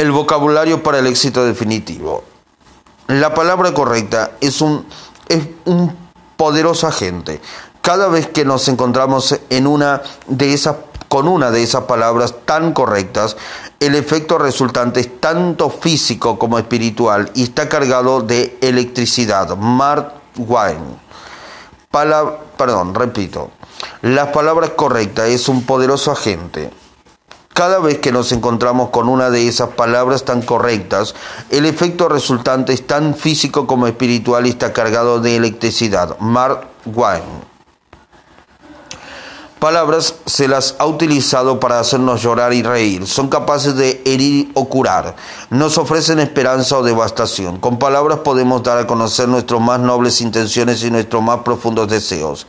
El 0.00 0.12
vocabulario 0.12 0.82
para 0.82 1.00
el 1.00 1.06
éxito 1.06 1.44
definitivo. 1.44 2.24
La 3.08 3.34
palabra 3.34 3.74
correcta 3.74 4.30
es 4.40 4.62
un, 4.62 4.86
es 5.28 5.46
un 5.66 5.94
poderoso 6.38 6.86
agente. 6.86 7.38
Cada 7.82 8.08
vez 8.08 8.26
que 8.26 8.46
nos 8.46 8.66
encontramos 8.68 9.38
en 9.50 9.66
una 9.66 10.00
de 10.26 10.54
esas, 10.54 10.76
con 11.08 11.28
una 11.28 11.50
de 11.50 11.62
esas 11.62 11.84
palabras 11.84 12.34
tan 12.46 12.72
correctas, 12.72 13.36
el 13.78 13.94
efecto 13.94 14.38
resultante 14.38 15.00
es 15.00 15.20
tanto 15.20 15.68
físico 15.68 16.38
como 16.38 16.58
espiritual 16.58 17.30
y 17.34 17.42
está 17.42 17.68
cargado 17.68 18.22
de 18.22 18.56
electricidad. 18.62 19.54
Mark 19.54 20.14
Wine. 20.38 20.96
perdón, 22.56 22.94
repito. 22.94 23.50
La 24.00 24.32
palabra 24.32 24.70
correcta 24.70 25.26
es 25.26 25.46
un 25.50 25.64
poderoso 25.64 26.10
agente. 26.10 26.70
Cada 27.60 27.78
vez 27.78 27.98
que 27.98 28.10
nos 28.10 28.32
encontramos 28.32 28.88
con 28.88 29.06
una 29.06 29.28
de 29.28 29.46
esas 29.46 29.68
palabras 29.68 30.24
tan 30.24 30.40
correctas, 30.40 31.14
el 31.50 31.66
efecto 31.66 32.08
resultante 32.08 32.72
es 32.72 32.86
tan 32.86 33.14
físico 33.14 33.66
como 33.66 33.86
espiritual 33.86 34.46
y 34.46 34.48
está 34.48 34.72
cargado 34.72 35.20
de 35.20 35.36
electricidad. 35.36 36.18
Mark 36.20 36.68
Wine. 36.86 37.50
Palabras 39.58 40.14
se 40.24 40.48
las 40.48 40.76
ha 40.78 40.86
utilizado 40.86 41.60
para 41.60 41.78
hacernos 41.78 42.22
llorar 42.22 42.54
y 42.54 42.62
reír. 42.62 43.06
Son 43.06 43.28
capaces 43.28 43.76
de 43.76 44.00
herir 44.06 44.50
o 44.54 44.70
curar. 44.70 45.16
Nos 45.50 45.76
ofrecen 45.76 46.18
esperanza 46.18 46.78
o 46.78 46.82
devastación. 46.82 47.58
Con 47.58 47.78
palabras 47.78 48.20
podemos 48.20 48.62
dar 48.62 48.78
a 48.78 48.86
conocer 48.86 49.28
nuestras 49.28 49.60
más 49.60 49.78
nobles 49.78 50.22
intenciones 50.22 50.82
y 50.82 50.90
nuestros 50.90 51.22
más 51.22 51.40
profundos 51.40 51.90
deseos. 51.90 52.46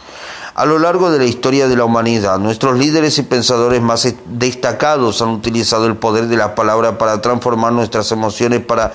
A 0.53 0.65
lo 0.65 0.79
largo 0.79 1.11
de 1.11 1.17
la 1.17 1.25
historia 1.25 1.67
de 1.67 1.77
la 1.77 1.85
humanidad, 1.85 2.37
nuestros 2.37 2.77
líderes 2.77 3.17
y 3.17 3.23
pensadores 3.23 3.81
más 3.81 4.07
destacados 4.25 5.21
han 5.21 5.29
utilizado 5.29 5.85
el 5.85 5.95
poder 5.95 6.27
de 6.27 6.35
la 6.35 6.55
palabra 6.55 6.97
para 6.97 7.21
transformar 7.21 7.71
nuestras 7.71 8.11
emociones, 8.11 8.59
para 8.59 8.93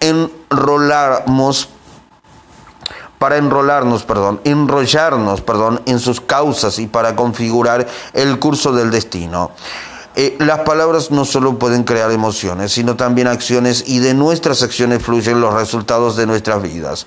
enrolarnos 0.00 1.68
para 3.18 3.38
enrolarnos, 3.38 4.04
perdón, 4.04 4.40
enrollarnos, 4.44 5.40
perdón, 5.40 5.80
en 5.86 6.00
sus 6.00 6.20
causas 6.20 6.78
y 6.78 6.86
para 6.86 7.16
configurar 7.16 7.86
el 8.12 8.38
curso 8.38 8.72
del 8.72 8.90
destino. 8.90 9.52
Eh, 10.16 10.36
las 10.38 10.60
palabras 10.60 11.10
no 11.10 11.24
solo 11.24 11.58
pueden 11.58 11.84
crear 11.84 12.10
emociones, 12.10 12.72
sino 12.72 12.96
también 12.96 13.26
acciones 13.26 13.84
y 13.86 13.98
de 13.98 14.14
nuestras 14.14 14.62
acciones 14.62 15.02
fluyen 15.02 15.40
los 15.40 15.54
resultados 15.54 16.16
de 16.16 16.26
nuestras 16.26 16.62
vidas. 16.62 17.06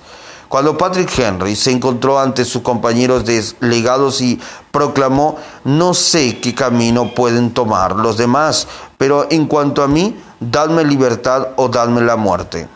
Cuando 0.50 0.76
Patrick 0.76 1.16
Henry 1.16 1.54
se 1.54 1.70
encontró 1.70 2.18
ante 2.18 2.44
sus 2.44 2.62
compañeros 2.62 3.24
delegados 3.24 4.20
y 4.20 4.40
proclamó, 4.72 5.36
no 5.62 5.94
sé 5.94 6.40
qué 6.40 6.56
camino 6.56 7.14
pueden 7.14 7.52
tomar 7.52 7.94
los 7.94 8.16
demás, 8.16 8.66
pero 8.98 9.28
en 9.30 9.46
cuanto 9.46 9.80
a 9.80 9.86
mí, 9.86 10.20
dadme 10.40 10.82
libertad 10.82 11.50
o 11.54 11.68
dadme 11.68 12.00
la 12.00 12.16
muerte. 12.16 12.66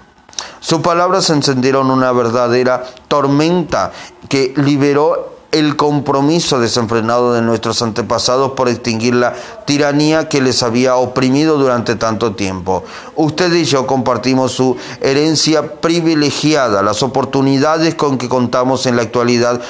Sus 0.61 0.83
palabras 0.83 1.29
encendieron 1.31 1.91
una 1.91 2.13
verdadera 2.13 2.85
tormenta 3.09 3.91
que 4.29 4.55
liberó 4.57 5.34
el 5.55 5.77
compromiso 5.77 6.59
desenfrenado 6.59 7.33
de 7.33 7.41
nuestros 7.41 7.81
antepasados 7.81 8.53
por 8.53 8.69
extinguir 8.69 9.15
la 9.15 9.35
tiranía 9.67 10.29
que 10.29 10.41
les 10.41 10.65
había 10.65 10.97
oprimido 10.97 11.59
durante 11.59 11.95
tanto 11.95 12.35
tiempo. 12.35 12.83
Usted 13.15 13.53
y 13.53 13.65
yo 13.65 13.87
compartimos 13.87 14.51
su 14.51 14.77
herencia 15.01 15.81
privilegiada, 15.81 16.83
las 16.83 17.05
oportunidades 17.05 17.95
con 17.95 18.19
que 18.19 18.29
contamos 18.29 18.87
en 18.87 18.97
la 18.97 19.03
actualidad 19.03 19.61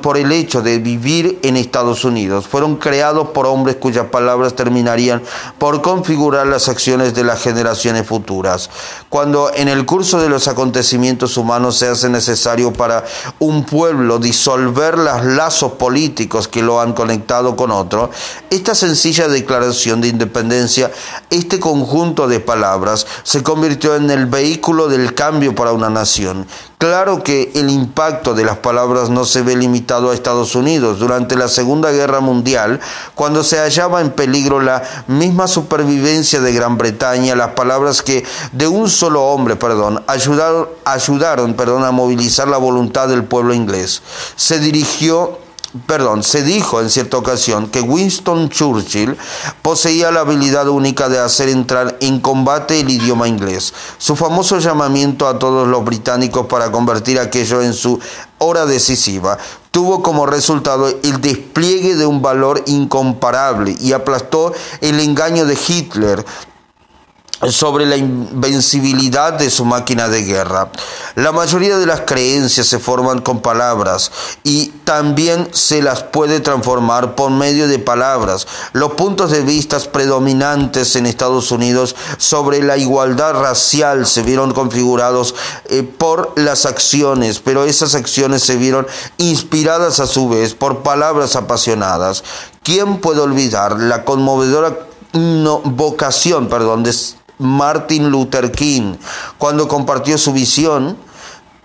por 0.00 0.16
el 0.16 0.32
hecho 0.32 0.62
de 0.62 0.78
vivir 0.78 1.38
en 1.42 1.58
Estados 1.58 2.06
Unidos. 2.06 2.46
Fueron 2.46 2.76
creados 2.76 3.28
por 3.28 3.44
hombres 3.44 3.76
cuyas 3.76 4.06
palabras 4.06 4.54
terminarían 4.54 5.22
por 5.58 5.82
configurar 5.82 6.46
las 6.46 6.70
acciones 6.70 7.14
de 7.14 7.24
las 7.24 7.42
generaciones 7.42 8.06
futuras. 8.06 8.70
Cuando 9.10 9.50
en 9.54 9.68
el 9.68 9.84
curso 9.84 10.18
de 10.18 10.30
los 10.30 10.48
acontecimientos 10.48 11.36
humanos 11.36 11.76
se 11.76 11.88
hace 11.88 12.08
necesario 12.08 12.72
para 12.72 13.04
un 13.38 13.64
pueblo 13.64 14.18
disolver 14.18 14.96
las 14.96 15.25
lazos 15.26 15.72
políticos 15.72 16.48
que 16.48 16.62
lo 16.62 16.80
han 16.80 16.92
conectado 16.92 17.56
con 17.56 17.70
otro, 17.70 18.10
esta 18.50 18.74
sencilla 18.74 19.28
declaración 19.28 20.00
de 20.00 20.08
independencia, 20.08 20.92
este 21.30 21.58
conjunto 21.58 22.28
de 22.28 22.40
palabras, 22.40 23.06
se 23.22 23.42
convirtió 23.42 23.96
en 23.96 24.10
el 24.10 24.26
vehículo 24.26 24.88
del 24.88 25.14
cambio 25.14 25.54
para 25.54 25.72
una 25.72 25.90
nación. 25.90 26.46
Claro 26.78 27.22
que 27.22 27.52
el 27.54 27.70
impacto 27.70 28.34
de 28.34 28.44
las 28.44 28.58
palabras 28.58 29.08
no 29.08 29.24
se 29.24 29.40
ve 29.40 29.56
limitado 29.56 30.10
a 30.10 30.14
Estados 30.14 30.54
Unidos. 30.54 30.98
Durante 30.98 31.34
la 31.34 31.48
Segunda 31.48 31.90
Guerra 31.90 32.20
Mundial, 32.20 32.80
cuando 33.14 33.42
se 33.44 33.58
hallaba 33.58 34.02
en 34.02 34.10
peligro 34.10 34.60
la 34.60 34.82
misma 35.06 35.48
supervivencia 35.48 36.40
de 36.40 36.52
Gran 36.52 36.76
Bretaña, 36.76 37.34
las 37.34 37.52
palabras 37.52 38.02
que 38.02 38.26
de 38.52 38.68
un 38.68 38.90
solo 38.90 39.24
hombre, 39.24 39.56
perdón, 39.56 40.04
ayudaron, 40.06 40.68
ayudaron 40.84 41.54
perdón, 41.54 41.82
a 41.82 41.92
movilizar 41.92 42.46
la 42.46 42.58
voluntad 42.58 43.08
del 43.08 43.24
pueblo 43.24 43.54
inglés. 43.54 44.02
Se 44.36 44.58
dirigió 44.58 45.45
perdón, 45.86 46.22
se 46.22 46.42
dijo 46.42 46.80
en 46.80 46.90
cierta 46.90 47.16
ocasión 47.16 47.68
que 47.68 47.80
Winston 47.80 48.48
Churchill 48.48 49.16
poseía 49.62 50.10
la 50.10 50.20
habilidad 50.20 50.68
única 50.68 51.08
de 51.08 51.18
hacer 51.18 51.48
entrar 51.48 51.96
en 52.00 52.20
combate 52.20 52.80
el 52.80 52.90
idioma 52.90 53.28
inglés. 53.28 53.74
Su 53.98 54.16
famoso 54.16 54.58
llamamiento 54.58 55.28
a 55.28 55.38
todos 55.38 55.66
los 55.68 55.84
británicos 55.84 56.46
para 56.46 56.70
convertir 56.70 57.18
aquello 57.18 57.62
en 57.62 57.74
su 57.74 57.98
hora 58.38 58.66
decisiva 58.66 59.38
tuvo 59.70 60.02
como 60.02 60.24
resultado 60.24 60.88
el 60.88 61.20
despliegue 61.20 61.96
de 61.96 62.06
un 62.06 62.22
valor 62.22 62.62
incomparable 62.66 63.76
y 63.78 63.92
aplastó 63.92 64.54
el 64.80 65.00
engaño 65.00 65.44
de 65.44 65.58
Hitler 65.68 66.24
sobre 67.50 67.86
la 67.86 67.96
invencibilidad 67.96 69.34
de 69.34 69.50
su 69.50 69.64
máquina 69.64 70.08
de 70.08 70.22
guerra. 70.22 70.70
La 71.14 71.32
mayoría 71.32 71.76
de 71.78 71.86
las 71.86 72.02
creencias 72.02 72.66
se 72.66 72.78
forman 72.78 73.20
con 73.20 73.40
palabras 73.40 74.10
y 74.42 74.68
también 74.84 75.48
se 75.52 75.82
las 75.82 76.02
puede 76.02 76.40
transformar 76.40 77.14
por 77.14 77.30
medio 77.30 77.68
de 77.68 77.78
palabras. 77.78 78.46
Los 78.72 78.92
puntos 78.92 79.30
de 79.30 79.42
vista 79.42 79.76
predominantes 79.92 80.96
en 80.96 81.06
Estados 81.06 81.50
Unidos 81.50 81.94
sobre 82.18 82.62
la 82.62 82.76
igualdad 82.76 83.34
racial 83.34 84.06
se 84.06 84.22
vieron 84.22 84.52
configurados 84.52 85.34
eh, 85.66 85.82
por 85.82 86.32
las 86.36 86.66
acciones, 86.66 87.40
pero 87.40 87.64
esas 87.64 87.94
acciones 87.94 88.42
se 88.42 88.56
vieron 88.56 88.86
inspiradas 89.18 90.00
a 90.00 90.06
su 90.06 90.28
vez 90.28 90.54
por 90.54 90.82
palabras 90.82 91.36
apasionadas. 91.36 92.24
¿Quién 92.62 92.98
puede 92.98 93.20
olvidar 93.20 93.78
la 93.78 94.04
conmovedora 94.04 94.76
vocación, 95.64 96.48
perdón, 96.48 96.82
de 96.82 96.94
Martin 97.38 98.10
Luther 98.10 98.50
King, 98.52 98.94
cuando 99.38 99.68
compartió 99.68 100.16
su 100.18 100.32
visión, 100.32 100.96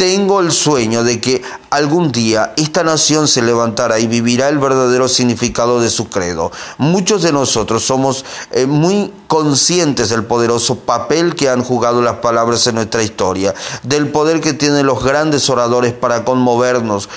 tengo 0.02 0.40
el 0.40 0.52
sueño 0.52 1.04
de 1.04 1.22
que 1.22 1.44
algún 1.70 2.12
día 2.12 2.54
esta 2.58 2.84
nación 2.84 3.28
se 3.28 3.44
levantará 3.44 4.00
y 4.00 4.08
vivirá 4.08 4.50
el 4.50 4.58
verdadero 4.58 5.08
significado 5.08 5.80
de 5.80 5.92
su 5.92 6.10
credo. 6.10 6.52
Muchos 6.80 7.22
de 7.22 7.32
nosotros 7.32 7.84
somos 7.84 8.26
eh, 8.50 8.66
muy 8.66 9.14
conscientes 9.28 10.10
del 10.10 10.24
poderoso 10.24 10.80
papel 10.80 11.36
que 11.36 11.50
han 11.50 11.64
jugado 11.64 12.02
las 12.02 12.16
palabras 12.16 12.66
en 12.66 12.76
nuestra 12.76 13.04
historia, 13.04 13.54
del 13.84 14.10
poder 14.10 14.42
que 14.42 14.54
tienen 14.54 14.88
los 14.88 15.04
grandes 15.04 15.48
oradores 15.52 15.94
para 15.94 16.26
conmovernos, 16.26 17.08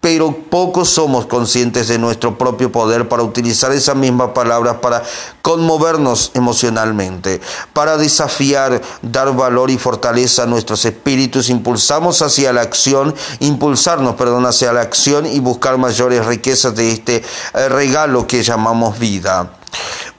pero 0.00 0.32
pocos 0.48 0.90
somos 0.90 1.26
conscientes 1.26 1.88
de 1.88 1.98
nuestro 1.98 2.38
propio 2.38 2.70
poder 2.70 3.08
para 3.08 3.24
utilizar 3.24 3.72
esas 3.72 3.96
mismas 3.96 4.30
palabras 4.30 4.76
para 4.76 5.02
conmovernos 5.42 6.30
emocionalmente, 6.34 7.40
para 7.72 7.96
desafiar, 7.96 8.80
dar 9.02 9.34
valor 9.34 9.70
y 9.70 9.78
fortaleza 9.78 10.44
a 10.44 10.46
nuestros 10.46 10.84
espíritus, 10.84 11.50
impulsamos 11.50 12.22
hacia 12.22 12.52
la 12.52 12.60
acción, 12.60 13.12
impulsarnos, 13.40 14.14
perdón, 14.14 14.46
hacia 14.46 14.72
la 14.72 14.82
acción 14.82 15.26
y 15.26 15.40
buscar 15.40 15.78
mayores 15.78 16.24
riquezas 16.26 16.76
de 16.76 16.92
este 16.92 17.24
eh, 17.54 17.68
regalo 17.68 18.26
que 18.26 18.44
llamamos 18.44 19.00
vida. 19.00 19.50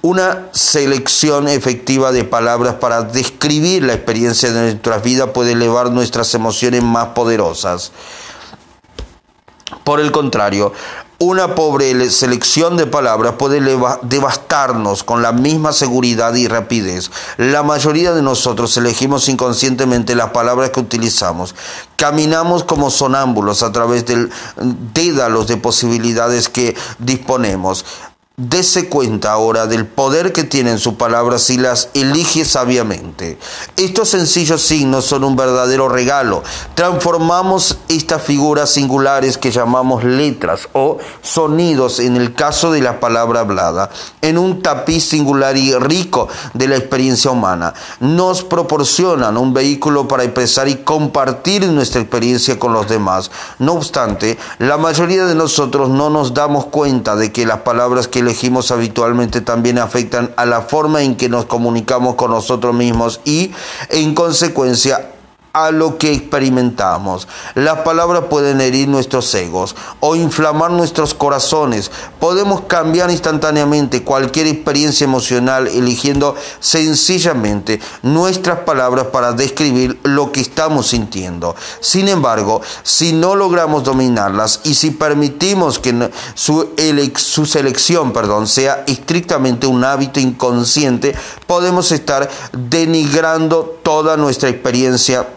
Una 0.02 0.48
selección 0.54 1.48
efectiva 1.48 2.12
de 2.12 2.24
palabras 2.24 2.76
para 2.76 3.04
describir 3.04 3.84
la 3.84 3.94
experiencia 3.94 4.52
de 4.52 4.62
nuestras 4.62 5.04
vidas 5.04 5.30
puede 5.34 5.54
elevar 5.54 5.92
nuestras 5.92 6.34
emociones 6.34 6.84
más 6.84 7.08
poderosas. 7.08 7.92
Por 9.84 10.00
el 10.00 10.12
contrario, 10.12 10.74
una 11.22 11.54
pobre 11.54 12.10
selección 12.12 12.78
de 12.78 12.88
palabras 12.88 13.34
puede 13.38 13.60
devastarnos 14.04 15.04
con 15.04 15.22
la 15.22 15.34
misma 15.34 15.74
seguridad 15.74 16.34
y 16.36 16.48
rapidez. 16.48 17.12
La 17.36 17.62
mayoría 17.62 18.14
de 18.14 18.22
nosotros 18.22 18.78
elegimos 18.78 19.28
inconscientemente 19.28 20.16
las 20.16 20.30
palabras 20.30 20.70
que 20.70 20.80
utilizamos. 20.80 21.56
Caminamos 21.98 22.64
como 22.64 22.90
sonámbulos 22.90 23.64
a 23.64 23.72
través 23.74 24.06
del 24.06 24.32
dédalos 24.94 25.48
de 25.48 25.58
posibilidades 25.58 26.48
que 26.48 26.78
disponemos. 27.00 27.84
Dese 28.42 28.88
cuenta 28.88 29.34
ahora 29.34 29.68
del 29.68 29.86
poder 29.86 30.32
que 30.32 30.46
tienen 30.46 30.80
sus 30.80 30.94
palabras 30.94 31.42
si 31.42 31.58
las 31.58 31.90
elige 31.94 32.46
sabiamente. 32.46 33.38
Estos 33.76 34.08
sencillos 34.08 34.62
signos 34.62 35.04
son 35.04 35.26
un 35.26 35.36
verdadero 35.36 35.90
regalo. 35.90 36.42
Transformamos 36.74 37.80
estas 37.90 38.22
figuras 38.22 38.70
singulares 38.70 39.38
que 39.38 39.52
llamamos 39.52 40.06
letras 40.06 40.70
o 40.72 41.00
sonidos 41.22 42.00
en 42.00 42.16
el 42.16 42.34
caso 42.34 42.72
de 42.72 42.82
la 42.82 43.02
palabra 43.02 43.42
hablada 43.42 43.90
en 44.22 44.38
un 44.38 44.62
tapiz 44.62 45.10
singular 45.10 45.58
y 45.58 45.74
rico 45.74 46.30
de 46.54 46.70
la 46.70 46.78
experiencia 46.78 47.32
humana. 47.32 47.74
Nos 48.00 48.44
proporcionan 48.44 49.36
un 49.36 49.54
vehículo 49.54 50.08
para 50.08 50.24
expresar 50.24 50.70
y 50.70 50.76
compartir 50.78 51.68
nuestra 51.68 52.00
experiencia 52.00 52.58
con 52.58 52.72
los 52.72 52.88
demás. 52.88 53.32
No 53.58 53.74
obstante, 53.74 54.38
la 54.60 54.78
mayoría 54.78 55.26
de 55.26 55.36
nosotros 55.36 55.90
no 55.90 56.10
nos 56.10 56.34
damos 56.34 56.68
cuenta 56.68 57.18
de 57.18 57.34
que 57.34 57.46
las 57.46 57.60
palabras 57.60 58.08
que 58.08 58.29
elegimos 58.30 58.70
habitualmente 58.70 59.42
también 59.42 59.80
afectan 59.80 60.32
a 60.36 60.46
la 60.46 60.62
forma 60.62 61.02
en 61.02 61.16
que 61.16 61.30
nos 61.30 61.46
comunicamos 61.46 62.14
con 62.14 62.30
nosotros 62.30 62.76
mismos 62.76 63.22
y, 63.26 63.52
en 63.90 64.14
consecuencia, 64.14 65.10
a 65.54 65.72
lo 65.72 65.98
que 65.98 66.14
experimentamos. 66.14 67.28
Las 67.56 67.80
palabras 67.80 68.26
pueden 68.30 68.62
herir 68.62 68.88
nuestros 68.88 69.34
egos 69.34 69.76
o 70.00 70.16
inflamar 70.16 70.72
nuestros 70.72 71.14
corazones. 71.14 71.92
Podemos 72.20 72.62
cambiar 72.62 73.10
instantáneamente 73.10 74.04
cualquier 74.04 74.48
experiencia 74.48 75.06
emocional 75.06 75.68
eligiendo 75.68 76.36
sencillamente 76.60 77.80
nuestras 78.04 78.60
palabras 78.60 79.08
para 79.08 79.34
describir 79.34 80.00
lo 80.04 80.32
que 80.32 80.42
estamos 80.42 80.88
sintiendo. 80.88 81.56
Sin 81.80 82.08
embargo, 82.08 82.62
si 82.84 83.14
no 83.14 83.36
logramos 83.36 83.84
dominarlas 83.84 84.62
y 84.64 84.76
si 84.76 84.92
permitimos 84.92 85.80
que 85.80 86.12
su, 86.36 86.70
su 87.16 87.46
selección 87.46 88.14
perdón, 88.14 88.48
sea 88.48 88.84
estrictamente 88.88 89.68
un 89.68 89.84
hábito 89.84 90.20
inconsciente, 90.20 91.16
podemos 91.48 91.92
estar 91.92 92.30
denigrando 92.52 93.80
toda 93.84 94.18
nuestra 94.18 94.50
experiencia 94.50 95.28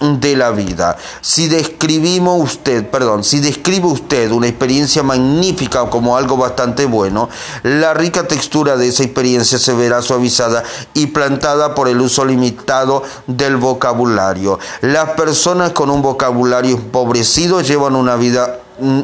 de 0.00 0.36
la 0.36 0.50
vida. 0.50 0.96
Si 1.20 1.48
describimos 1.48 2.42
usted, 2.42 2.88
perdón, 2.88 3.22
si 3.22 3.40
describe 3.40 3.86
usted 3.86 4.30
una 4.30 4.48
experiencia 4.48 5.02
magnífica 5.02 5.88
como 5.90 6.16
algo 6.16 6.36
bastante 6.36 6.86
bueno, 6.86 7.28
la 7.62 7.92
rica 7.94 8.26
textura 8.26 8.76
de 8.76 8.88
esa 8.88 9.02
experiencia 9.02 9.58
se 9.58 9.74
verá 9.74 10.00
suavizada 10.02 10.62
y 10.94 11.08
plantada 11.08 11.74
por 11.74 11.88
el 11.88 12.00
uso 12.00 12.24
limitado 12.24 13.02
del 13.26 13.56
vocabulario. 13.56 14.58
Las 14.80 15.10
personas 15.10 15.72
con 15.72 15.90
un 15.90 16.02
vocabulario 16.02 16.76
empobrecido 16.76 17.60
llevan 17.60 17.94
una 17.94 18.16
vida 18.16 18.60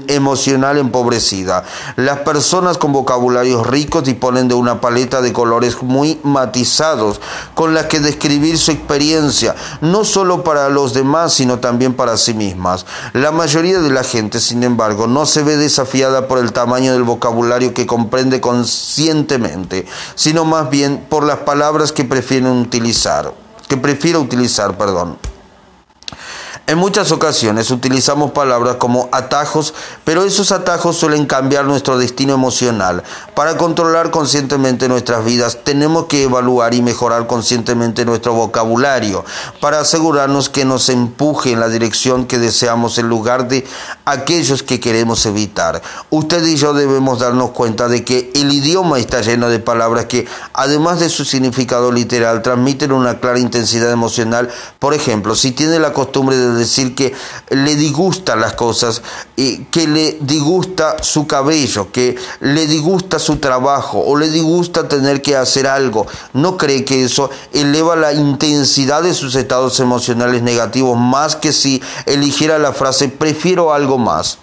emocional 0.08 0.78
empobrecida. 0.78 1.64
Las 1.96 2.20
personas 2.20 2.78
con 2.78 2.92
vocabularios 2.92 3.66
ricos 3.66 4.04
disponen 4.04 4.48
de 4.48 4.54
una 4.54 4.80
paleta 4.80 5.20
de 5.20 5.32
colores 5.32 5.82
muy 5.82 6.18
matizados 6.22 7.20
con 7.54 7.74
las 7.74 7.86
que 7.86 8.00
describir 8.00 8.58
su 8.58 8.70
experiencia, 8.70 9.54
no 9.80 10.04
solo 10.04 10.44
para 10.44 10.68
los 10.68 10.94
demás, 10.94 11.34
sino 11.34 11.58
también 11.58 11.94
para 11.94 12.16
sí 12.16 12.34
mismas. 12.34 12.86
La 13.12 13.32
mayoría 13.32 13.80
de 13.80 13.90
la 13.90 14.04
gente, 14.04 14.40
sin 14.40 14.62
embargo, 14.62 15.06
no 15.06 15.26
se 15.26 15.42
ve 15.42 15.56
desafiada 15.56 16.28
por 16.28 16.38
el 16.38 16.52
tamaño 16.52 16.92
del 16.92 17.02
vocabulario 17.02 17.74
que 17.74 17.86
comprende 17.86 18.40
conscientemente, 18.40 19.86
sino 20.14 20.44
más 20.44 20.70
bien 20.70 21.04
por 21.08 21.24
las 21.24 21.38
palabras 21.38 21.92
que 21.92 22.04
prefieren 22.04 22.52
utilizar, 22.52 23.32
que 23.68 23.76
prefiere 23.76 24.18
utilizar, 24.18 24.76
perdón. 24.76 25.18
En 26.68 26.78
muchas 26.78 27.12
ocasiones 27.12 27.70
utilizamos 27.70 28.32
palabras 28.32 28.74
como 28.74 29.08
atajos, 29.12 29.72
pero 30.02 30.24
esos 30.24 30.50
atajos 30.50 30.96
suelen 30.96 31.24
cambiar 31.26 31.64
nuestro 31.64 31.96
destino 31.96 32.34
emocional. 32.34 33.04
Para 33.36 33.56
controlar 33.56 34.10
conscientemente 34.10 34.88
nuestras 34.88 35.24
vidas 35.24 35.60
tenemos 35.62 36.06
que 36.06 36.24
evaluar 36.24 36.74
y 36.74 36.82
mejorar 36.82 37.28
conscientemente 37.28 38.04
nuestro 38.04 38.32
vocabulario 38.32 39.24
para 39.60 39.78
asegurarnos 39.78 40.48
que 40.48 40.64
nos 40.64 40.88
empuje 40.88 41.52
en 41.52 41.60
la 41.60 41.68
dirección 41.68 42.26
que 42.26 42.40
deseamos 42.40 42.98
en 42.98 43.08
lugar 43.08 43.46
de 43.46 43.64
aquellos 44.04 44.64
que 44.64 44.80
queremos 44.80 45.24
evitar. 45.24 45.80
Usted 46.10 46.44
y 46.44 46.56
yo 46.56 46.74
debemos 46.74 47.20
darnos 47.20 47.50
cuenta 47.50 47.86
de 47.86 48.02
que 48.04 48.32
el 48.34 48.50
idioma 48.50 48.98
está 48.98 49.20
lleno 49.20 49.48
de 49.50 49.60
palabras 49.60 50.06
que, 50.06 50.26
además 50.52 50.98
de 50.98 51.10
su 51.10 51.24
significado 51.24 51.92
literal, 51.92 52.42
transmiten 52.42 52.90
una 52.90 53.20
clara 53.20 53.38
intensidad 53.38 53.92
emocional. 53.92 54.50
Por 54.80 54.94
ejemplo, 54.94 55.36
si 55.36 55.52
tiene 55.52 55.78
la 55.78 55.92
costumbre 55.92 56.36
de 56.36 56.55
decir 56.56 56.94
que 56.94 57.14
le 57.50 57.76
disgusta 57.76 58.36
las 58.36 58.54
cosas, 58.54 59.02
que 59.36 59.86
le 59.86 60.18
disgusta 60.20 61.02
su 61.02 61.26
cabello, 61.26 61.92
que 61.92 62.16
le 62.40 62.66
disgusta 62.66 63.18
su 63.18 63.36
trabajo 63.36 64.02
o 64.04 64.16
le 64.16 64.28
disgusta 64.28 64.88
tener 64.88 65.22
que 65.22 65.36
hacer 65.36 65.66
algo. 65.66 66.06
¿No 66.32 66.56
cree 66.56 66.84
que 66.84 67.04
eso 67.04 67.30
eleva 67.52 67.96
la 67.96 68.12
intensidad 68.12 69.02
de 69.02 69.14
sus 69.14 69.34
estados 69.34 69.78
emocionales 69.80 70.42
negativos 70.42 70.98
más 70.98 71.36
que 71.36 71.52
si 71.52 71.82
eligiera 72.06 72.58
la 72.58 72.72
frase 72.72 73.08
prefiero 73.08 73.72
algo 73.72 73.98
más? 73.98 74.38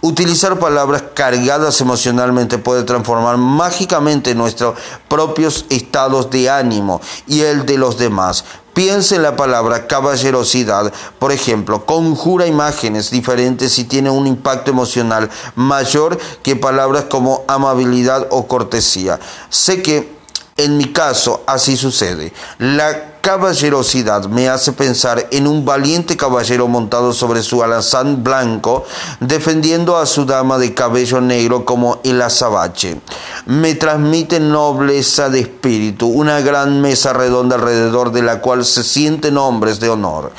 Utilizar 0.00 0.58
palabras 0.58 1.02
cargadas 1.14 1.80
emocionalmente 1.80 2.58
puede 2.58 2.84
transformar 2.84 3.36
mágicamente 3.36 4.34
nuestros 4.34 4.78
propios 5.08 5.66
estados 5.70 6.30
de 6.30 6.50
ánimo 6.50 7.00
y 7.26 7.40
el 7.40 7.66
de 7.66 7.78
los 7.78 7.98
demás. 7.98 8.44
Piense 8.78 9.16
en 9.16 9.24
la 9.24 9.34
palabra 9.34 9.88
caballerosidad, 9.88 10.92
por 11.18 11.32
ejemplo, 11.32 11.84
conjura 11.84 12.46
imágenes 12.46 13.10
diferentes 13.10 13.76
y 13.80 13.82
tiene 13.82 14.08
un 14.08 14.28
impacto 14.28 14.70
emocional 14.70 15.28
mayor 15.56 16.16
que 16.44 16.54
palabras 16.54 17.06
como 17.10 17.42
amabilidad 17.48 18.28
o 18.30 18.46
cortesía. 18.46 19.18
Sé 19.50 19.82
que 19.82 20.16
en 20.56 20.76
mi 20.76 20.92
caso 20.92 21.42
así 21.48 21.76
sucede. 21.76 22.32
La 22.60 23.17
caballerosidad 23.28 24.24
me 24.24 24.48
hace 24.48 24.72
pensar 24.72 25.26
en 25.30 25.46
un 25.46 25.62
valiente 25.62 26.16
caballero 26.16 26.66
montado 26.66 27.12
sobre 27.12 27.42
su 27.42 27.62
alazán 27.62 28.24
blanco, 28.24 28.86
defendiendo 29.20 29.98
a 29.98 30.06
su 30.06 30.24
dama 30.24 30.56
de 30.56 30.72
cabello 30.72 31.20
negro 31.20 31.66
como 31.66 32.00
el 32.04 32.22
azabache. 32.22 33.02
Me 33.44 33.74
transmite 33.74 34.40
nobleza 34.40 35.28
de 35.28 35.40
espíritu, 35.40 36.06
una 36.06 36.40
gran 36.40 36.80
mesa 36.80 37.12
redonda 37.12 37.56
alrededor 37.56 38.12
de 38.12 38.22
la 38.22 38.40
cual 38.40 38.64
se 38.64 38.82
sienten 38.82 39.36
hombres 39.36 39.78
de 39.78 39.90
honor. 39.90 40.32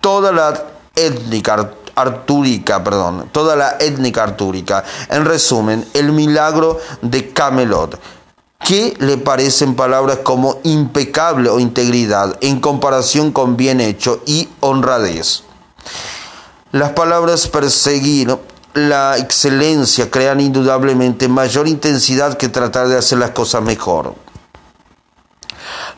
Toda 0.00 0.32
la 0.32 0.64
étnica 0.96 1.72
artúrica, 1.94 2.82
perdón, 2.82 3.28
toda 3.32 3.54
la 3.54 3.76
étnica 3.78 4.22
artúrica. 4.22 4.82
En 5.10 5.26
resumen, 5.26 5.86
el 5.92 6.12
milagro 6.12 6.80
de 7.02 7.34
Camelot 7.34 8.00
¿Qué 8.64 8.94
le 8.98 9.16
parecen 9.16 9.74
palabras 9.74 10.18
como 10.22 10.58
impecable 10.62 11.48
o 11.48 11.58
integridad 11.58 12.36
en 12.40 12.60
comparación 12.60 13.32
con 13.32 13.56
bien 13.56 13.80
hecho 13.80 14.22
y 14.26 14.48
honradez? 14.60 15.42
Las 16.72 16.90
palabras 16.92 17.48
perseguir 17.48 18.38
la 18.74 19.18
excelencia 19.18 20.10
crean 20.10 20.40
indudablemente 20.40 21.26
mayor 21.26 21.66
intensidad 21.66 22.36
que 22.36 22.48
tratar 22.48 22.86
de 22.88 22.96
hacer 22.96 23.18
las 23.18 23.30
cosas 23.30 23.62
mejor. 23.62 24.14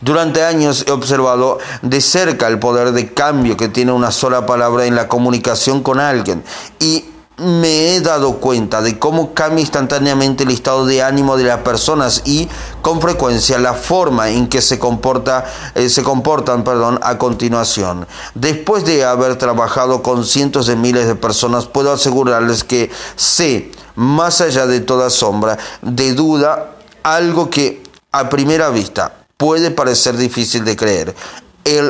Durante 0.01 0.43
años 0.43 0.85
he 0.89 0.91
observado 0.91 1.59
de 1.83 2.01
cerca 2.01 2.49
el 2.49 2.59
poder 2.59 2.93
de 2.93 3.13
cambio 3.13 3.57
que 3.57 3.69
tiene 3.69 3.93
una 3.93 4.11
sola 4.11 4.47
palabra 4.47 4.87
en 4.87 4.97
la 4.97 5.09
comunicación 5.09 5.83
con 5.83 6.01
alguien 6.01 6.43
y 6.81 7.05
me 7.43 7.95
he 7.95 8.01
dado 8.01 8.39
cuenta 8.39 8.81
de 8.81 8.99
cómo 8.99 9.35
cambia 9.35 9.61
instantáneamente 9.61 10.45
el 10.45 10.51
estado 10.51 10.87
de 10.87 11.03
ánimo 11.03 11.37
de 11.37 11.45
las 11.45 11.59
personas 11.59 12.23
y 12.25 12.49
con 12.81 13.01
frecuencia 13.01 13.59
la 13.59 13.75
forma 13.75 14.31
en 14.31 14.49
que 14.49 14.63
se, 14.63 14.79
comporta, 14.79 15.45
eh, 15.75 15.89
se 15.89 16.03
comportan 16.03 16.65
perdón, 16.65 16.99
a 17.03 17.19
continuación. 17.19 18.07
Después 18.35 18.85
de 18.85 19.05
haber 19.05 19.37
trabajado 19.37 20.03
con 20.03 20.25
cientos 20.25 20.67
de 20.67 20.77
miles 20.77 21.07
de 21.07 21.15
personas, 21.15 21.67
puedo 21.67 21.93
asegurarles 21.93 22.65
que 22.65 22.91
sé, 23.17 23.71
más 23.97 24.41
allá 24.41 24.67
de 24.67 24.81
toda 24.81 25.11
sombra, 25.11 25.59
de 25.83 26.15
duda, 26.15 26.77
algo 27.03 27.51
que 27.51 27.83
a 28.13 28.29
primera 28.29 28.71
vista 28.71 29.17
puede 29.37 29.73
parecer 29.73 30.17
difícil 30.17 30.65
de 30.65 30.77
creer 30.77 31.15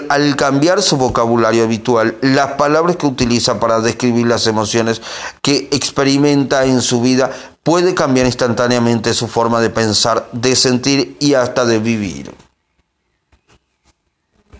al 0.09 0.37
cambiar 0.37 0.83
su 0.83 0.97
vocabulario 0.97 1.65
habitual, 1.65 2.17
las 2.21 2.53
palabras 2.53 2.97
que 2.97 3.07
utiliza 3.07 3.59
para 3.59 3.81
describir 3.81 4.27
las 4.27 4.47
emociones 4.47 5.01
que 5.41 5.69
experimenta 5.73 6.65
en 6.67 6.83
su 6.83 7.01
vida, 7.01 7.31
puede 7.63 7.95
cambiar 7.95 8.27
instantáneamente 8.27 9.15
su 9.15 9.29
forma 9.29 9.61
de 9.61 9.71
pensar, 9.71 10.29
de 10.33 10.57
sentir 10.57 11.17
y 11.21 11.35
hasta 11.35 11.65
de 11.65 11.79
vivir. 11.79 12.33